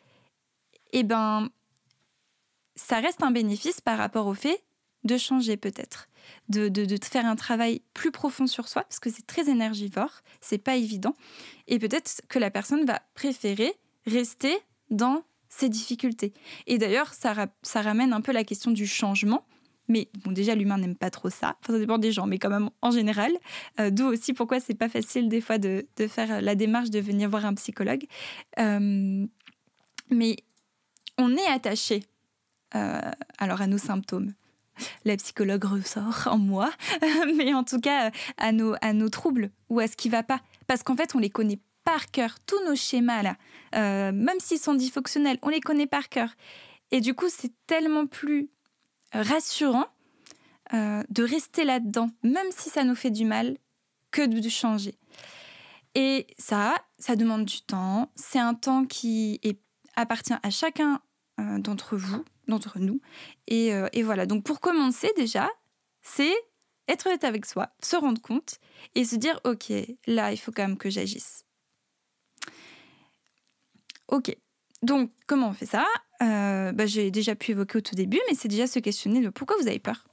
[0.92, 1.48] eh ben,
[2.79, 4.64] ça reste un bénéfice par rapport au fait
[5.05, 6.09] de changer peut-être,
[6.49, 10.20] de, de, de, faire un travail plus profond sur soi, parce que c'est très énergivore,
[10.41, 11.14] c'est pas évident,
[11.66, 13.72] et peut-être que la personne va préférer
[14.07, 14.57] rester
[14.91, 16.33] dans ses difficultés.
[16.66, 19.47] Et d'ailleurs, ça, ça ramène un peu la question du changement,
[19.89, 21.57] mais bon, déjà, l'humain n'aime pas trop ça.
[21.61, 23.33] Enfin, ça dépend des gens, mais quand même en général.
[23.81, 27.01] Euh, d'où aussi pourquoi c'est pas facile des fois de, de, faire la démarche de
[27.01, 28.05] venir voir un psychologue.
[28.59, 29.26] Euh,
[30.11, 30.37] mais
[31.16, 32.05] on est attaché
[32.75, 34.33] euh, alors à nos symptômes.
[35.05, 36.71] La psychologue ressort en moi,
[37.37, 40.41] mais en tout cas à nos, à nos troubles ou à ce qui va pas.
[40.66, 43.37] Parce qu'en fait, on les connaît par cœur, tous nos schémas là,
[43.73, 46.29] même s'ils sont dysfonctionnels, on les connaît par cœur.
[46.91, 48.51] Et du coup, c'est tellement plus
[49.12, 49.87] rassurant
[50.75, 53.57] euh, de rester là-dedans, même si ça nous fait du mal,
[54.11, 54.95] que de changer.
[55.95, 58.11] Et ça, ça demande du temps.
[58.16, 59.41] C'est un temps qui
[59.97, 61.01] appartient à chacun
[61.41, 63.01] euh, d'entre vous, d'entre nous.
[63.46, 65.49] Et, euh, et, voilà, donc pour commencer déjà,
[66.03, 66.34] c'est
[66.88, 68.59] être honnête avec soi, se rendre compte
[68.94, 69.72] et se dire, OK,
[70.07, 71.44] là, il faut quand même que j'agisse.
[74.09, 74.34] OK,
[74.82, 75.84] donc, comment on fait ça?
[76.22, 79.28] Euh, bah, J'ai déjà pu évoquer au tout début, mais c'est déjà se questionner de
[79.28, 80.07] pourquoi vous avez peur.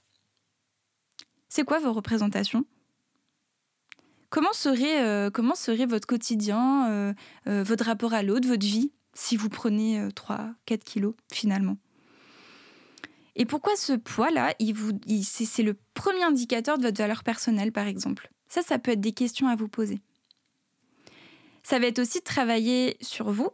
[1.47, 2.65] C'est quoi vos représentations?
[4.29, 7.15] Comment serait, euh, comment serait votre quotidien,
[7.45, 11.77] votre rapport à l'autre, votre vie, si vous prenez 3, 4 kilos finalement?
[13.35, 14.53] Et pourquoi ce poids-là,
[15.21, 18.29] c'est le premier indicateur de votre valeur personnelle, par exemple?
[18.47, 19.99] Ça, ça peut être des questions à vous poser.
[21.63, 23.49] Ça va être aussi de travailler sur vous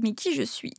[0.00, 0.74] mais qui je suis?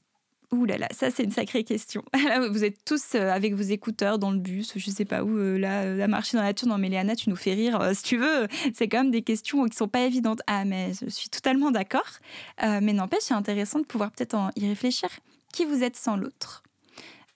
[0.52, 2.04] Ouh là là, ça c'est une sacrée question.
[2.52, 5.58] vous êtes tous euh, avec vos écouteurs dans le bus, je sais pas où, euh,
[5.58, 6.68] là, euh, la marcher dans la nature.
[6.68, 8.48] Non mais Léana, tu nous fais rire, si tu veux.
[8.74, 10.42] C'est quand même des questions qui sont pas évidentes.
[10.48, 12.20] Ah mais je suis totalement d'accord.
[12.62, 15.10] mais n'empêche, c'est intéressant de pouvoir peut-être y réfléchir.
[15.54, 16.64] Qui vous êtes sans l'autre?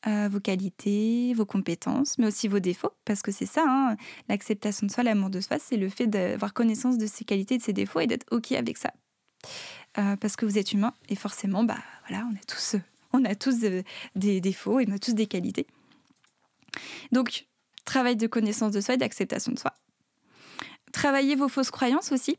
[0.05, 3.97] Vos qualités, vos compétences, mais aussi vos défauts, parce que c'est ça, hein,
[4.29, 7.63] l'acceptation de soi, l'amour de soi, c'est le fait d'avoir connaissance de ses qualités de
[7.63, 8.93] ses défauts et d'être OK avec ça.
[9.97, 11.77] Euh, parce que vous êtes humain et forcément, bah
[12.07, 12.75] voilà, on a tous,
[13.13, 13.81] on a tous euh,
[14.15, 15.67] des défauts et on a tous des qualités.
[17.11, 17.47] Donc,
[17.85, 19.73] travail de connaissance de soi et d'acceptation de soi.
[20.91, 22.37] Travaillez vos fausses croyances aussi,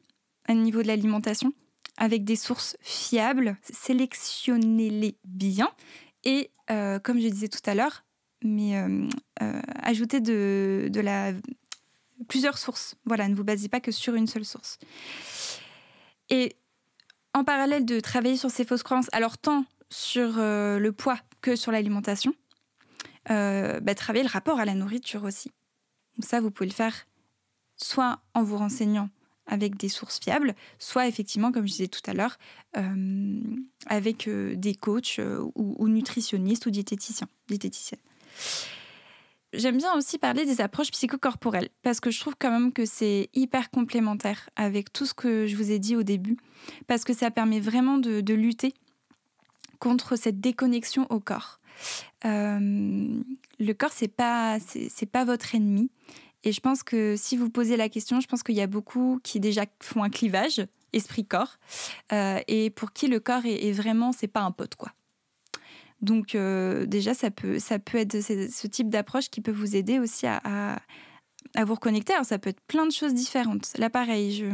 [0.49, 1.53] au niveau de l'alimentation,
[1.97, 3.57] avec des sources fiables.
[3.63, 5.71] Sélectionnez-les bien.
[6.27, 8.05] Et, euh, comme je disais tout à l'heure,
[8.43, 8.75] mais
[9.83, 11.33] ajoutez de, de la
[12.29, 12.97] plusieurs sources.
[13.05, 14.79] Voilà, ne vous basez pas que sur une seule source.
[16.31, 16.57] Et
[17.35, 21.55] en parallèle de travailler sur ces fausses croyances, alors tant sur euh, le poids que
[21.55, 22.35] sur l'alimentation,
[23.31, 25.53] euh, bah, travailler le rapport à la nourriture aussi.
[26.21, 27.07] ça, vous pouvez le faire
[27.77, 29.11] soit en vous renseignant
[29.47, 32.39] avec des sources fiables, soit effectivement, comme je disais tout à l'heure,
[32.77, 33.41] euh,
[33.87, 35.21] avec des coachs
[35.55, 38.01] ou, ou, nutritionnistes ou diététiciens, diététiciennes.
[39.53, 43.31] J'aime bien aussi parler des approches psychocorporelles parce que je trouve quand même que c'est
[43.33, 46.37] hyper complémentaire avec tout ce que je vous ai dit au début
[46.87, 48.75] parce que ça permet vraiment de, lutter
[49.79, 51.61] contre cette déconnexion au corps.
[52.25, 53.23] Euh,
[53.59, 54.59] le corps c'est pas
[55.13, 55.91] pas votre ennemi
[56.47, 59.19] et je pense que si vous posez la question, je pense qu'il y a beaucoup
[59.25, 61.59] qui déjà font un clivage esprit-corps
[62.13, 64.93] euh, et pour qui le corps est, est vraiment c'est pas un pote quoi.
[66.01, 69.99] Donc euh, déjà, ça peut, ça peut être ce type d'approche qui peut vous aider
[69.99, 70.79] aussi à,
[71.59, 72.13] vous reconnecter.
[72.13, 73.73] Alors ça peut être plein de choses différentes.
[73.79, 74.45] Là, pareil,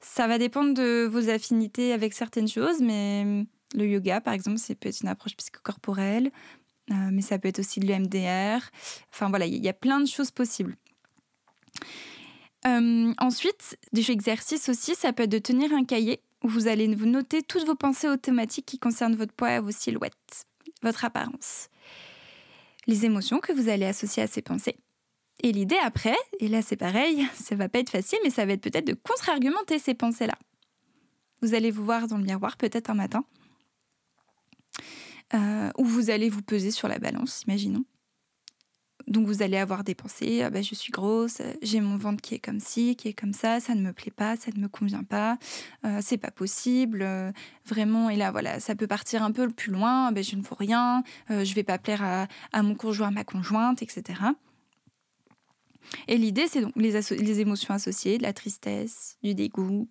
[0.00, 4.74] ça va dépendre de vos affinités avec certaines choses, mais le yoga, par exemple, c'est
[4.74, 6.30] peut être une approche psychocorporelle,
[6.90, 8.60] euh, mais ça peut être aussi de l'EMDR.
[9.12, 10.76] Enfin voilà, il y a plein de choses possibles.
[12.66, 16.92] Euh, ensuite, des exercices aussi, ça peut être de tenir un cahier où vous allez
[16.94, 20.46] vous noter toutes vos pensées automatiques qui concernent votre poids vos silhouettes,
[20.82, 21.68] votre apparence.
[22.86, 24.76] les émotions que vous allez associer à ces pensées.
[25.42, 28.52] Et l'idée après, et là c'est pareil, ça va pas être facile, mais ça va
[28.52, 30.38] être peut-être de contre-argumenter ces pensées-là.
[31.40, 33.24] Vous allez vous voir dans le miroir peut-être un matin,
[35.34, 37.84] euh, ou vous allez vous peser sur la balance, imaginons.
[39.06, 42.34] Donc vous allez avoir des pensées, ah ben, je suis grosse, j'ai mon ventre qui
[42.34, 44.68] est comme ci, qui est comme ça, ça ne me plaît pas, ça ne me
[44.68, 45.38] convient pas,
[45.84, 47.30] euh, c'est pas possible, euh,
[47.66, 48.08] vraiment.
[48.08, 50.56] Et là voilà, ça peut partir un peu plus loin, ah ben, je ne vaux
[50.56, 52.02] rien, euh, je vais pas plaire
[52.52, 54.20] à, mon conjoint, à ma conjointe, etc.
[56.08, 59.88] Et l'idée, c'est donc les, les, émotions associées, de la tristesse, du dégoût,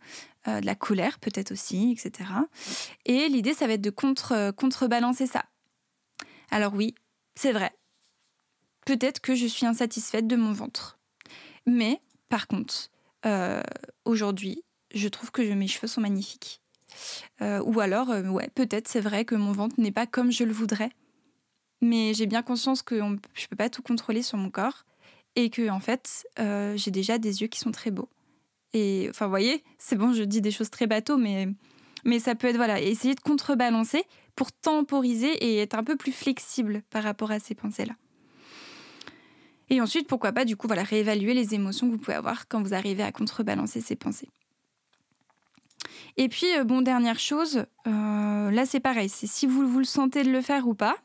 [0.47, 2.29] euh, de la colère peut-être aussi, etc.
[3.05, 5.45] Et l'idée, ça va être de contre, contrebalancer ça.
[6.51, 6.95] Alors oui,
[7.35, 7.71] c'est vrai,
[8.85, 10.99] peut-être que je suis insatisfaite de mon ventre.
[11.65, 12.89] Mais, par contre,
[13.25, 13.63] euh,
[14.05, 14.63] aujourd'hui,
[14.93, 16.61] je trouve que mes cheveux sont magnifiques.
[17.41, 20.43] Euh, ou alors, euh, ouais, peut-être c'est vrai que mon ventre n'est pas comme je
[20.43, 20.91] le voudrais.
[21.81, 24.85] Mais j'ai bien conscience que je ne peux pas tout contrôler sur mon corps
[25.35, 26.25] et que, en fait,
[26.75, 28.09] j'ai déjà des yeux qui sont très beaux.
[28.73, 31.47] Et, enfin, vous voyez, c'est bon, je dis des choses très bateaux, mais,
[32.05, 34.03] mais ça peut être, voilà, essayer de contrebalancer
[34.35, 37.95] pour temporiser et être un peu plus flexible par rapport à ces pensées-là.
[39.73, 42.61] Et ensuite, pourquoi pas, du coup, voilà, réévaluer les émotions que vous pouvez avoir quand
[42.61, 44.29] vous arrivez à contrebalancer ces pensées.
[46.15, 49.85] Et puis, euh, bon, dernière chose, euh, là c'est pareil, c'est si vous, vous le
[49.85, 50.95] sentez de le faire ou pas,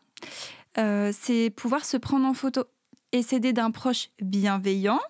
[0.77, 2.64] euh, c'est pouvoir se prendre en photo
[3.12, 5.01] et s'aider d'un proche bienveillant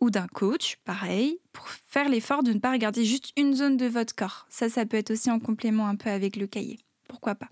[0.00, 3.86] ou d'un coach, pareil, pour faire l'effort de ne pas regarder juste une zone de
[3.86, 4.48] votre corps.
[4.50, 6.80] Ça, ça peut être aussi en complément un peu avec le cahier.
[7.06, 7.48] Pourquoi pas?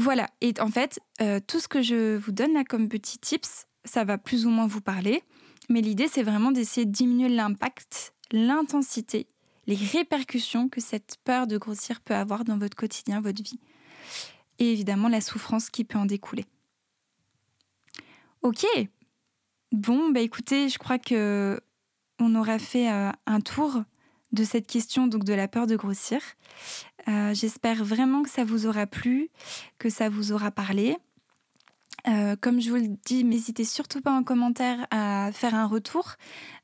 [0.00, 3.66] Voilà, et en fait, euh, tout ce que je vous donne là comme petits tips,
[3.84, 5.22] ça va plus ou moins vous parler,
[5.68, 9.26] mais l'idée c'est vraiment d'essayer de diminuer l'impact, l'intensité,
[9.66, 13.60] les répercussions que cette peur de grossir peut avoir dans votre quotidien, votre vie,
[14.58, 16.46] et évidemment la souffrance qui peut en découler.
[18.40, 18.64] Ok,
[19.70, 21.60] bon, bah écoutez, je crois que
[22.18, 23.82] on aura fait euh, un tour
[24.32, 26.20] de cette question donc de la peur de grossir.
[27.08, 29.30] Euh, j'espère vraiment que ça vous aura plu,
[29.78, 30.96] que ça vous aura parlé.
[32.08, 36.14] Euh, comme je vous le dis, n'hésitez surtout pas en commentaire à faire un retour.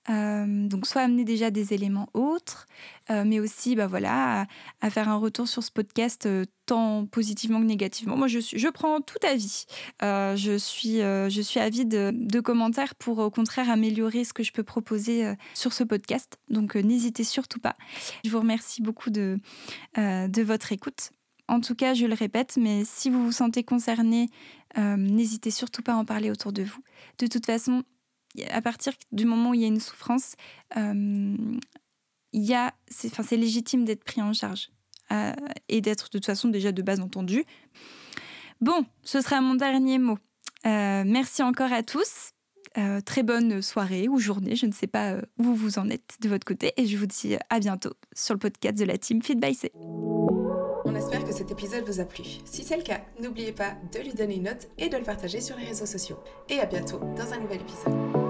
[0.09, 2.67] Euh, donc soit amener déjà des éléments autres,
[3.09, 4.47] mais aussi bah voilà,
[4.81, 6.29] à, faire un retour sur ce podcast
[6.67, 8.17] tant positivement que négativement.
[8.17, 9.67] Moi, je, suis, je prends tout avis.
[10.03, 14.51] je, suis, je suis avide de, de, commentaires pour au contraire améliorer ce que je
[14.53, 16.39] peux proposer sur ce podcast.
[16.51, 17.77] Donc n'hésitez surtout pas.
[18.25, 19.39] Je vous remercie beaucoup de,
[19.97, 21.11] de votre écoute.
[21.49, 24.29] En tout cas, je le répète, mais si vous vous sentez concerné,
[24.79, 26.81] euh, n'hésitez surtout pas à en parler autour de vous.
[27.19, 27.85] De toute façon,
[28.51, 30.35] à partir du moment où il y a une souffrance,
[30.77, 31.37] euh,
[32.91, 34.71] c'est légitime d'être pris en charge
[35.13, 35.33] euh,
[35.69, 37.45] et d'être de toute façon déjà de base entendu.
[38.61, 40.19] Bon, ce sera mon dernier mot.
[40.65, 42.33] merci encore à tous.
[43.05, 46.45] très bonne soirée ou journée, je ne sais pas où vous en êtes de votre
[46.45, 49.55] côté, et je vous dis à bientôt sur le podcast de la team Feed by
[49.55, 49.73] C.
[50.87, 52.23] On espère que cet épisode vous a plu.
[52.45, 55.41] Si c'est le cas, n'oubliez pas de lui donner une note et de le partager
[55.41, 56.19] sur les réseaux sociaux.
[56.49, 58.26] Et à bientôt dans un nouvel épisode.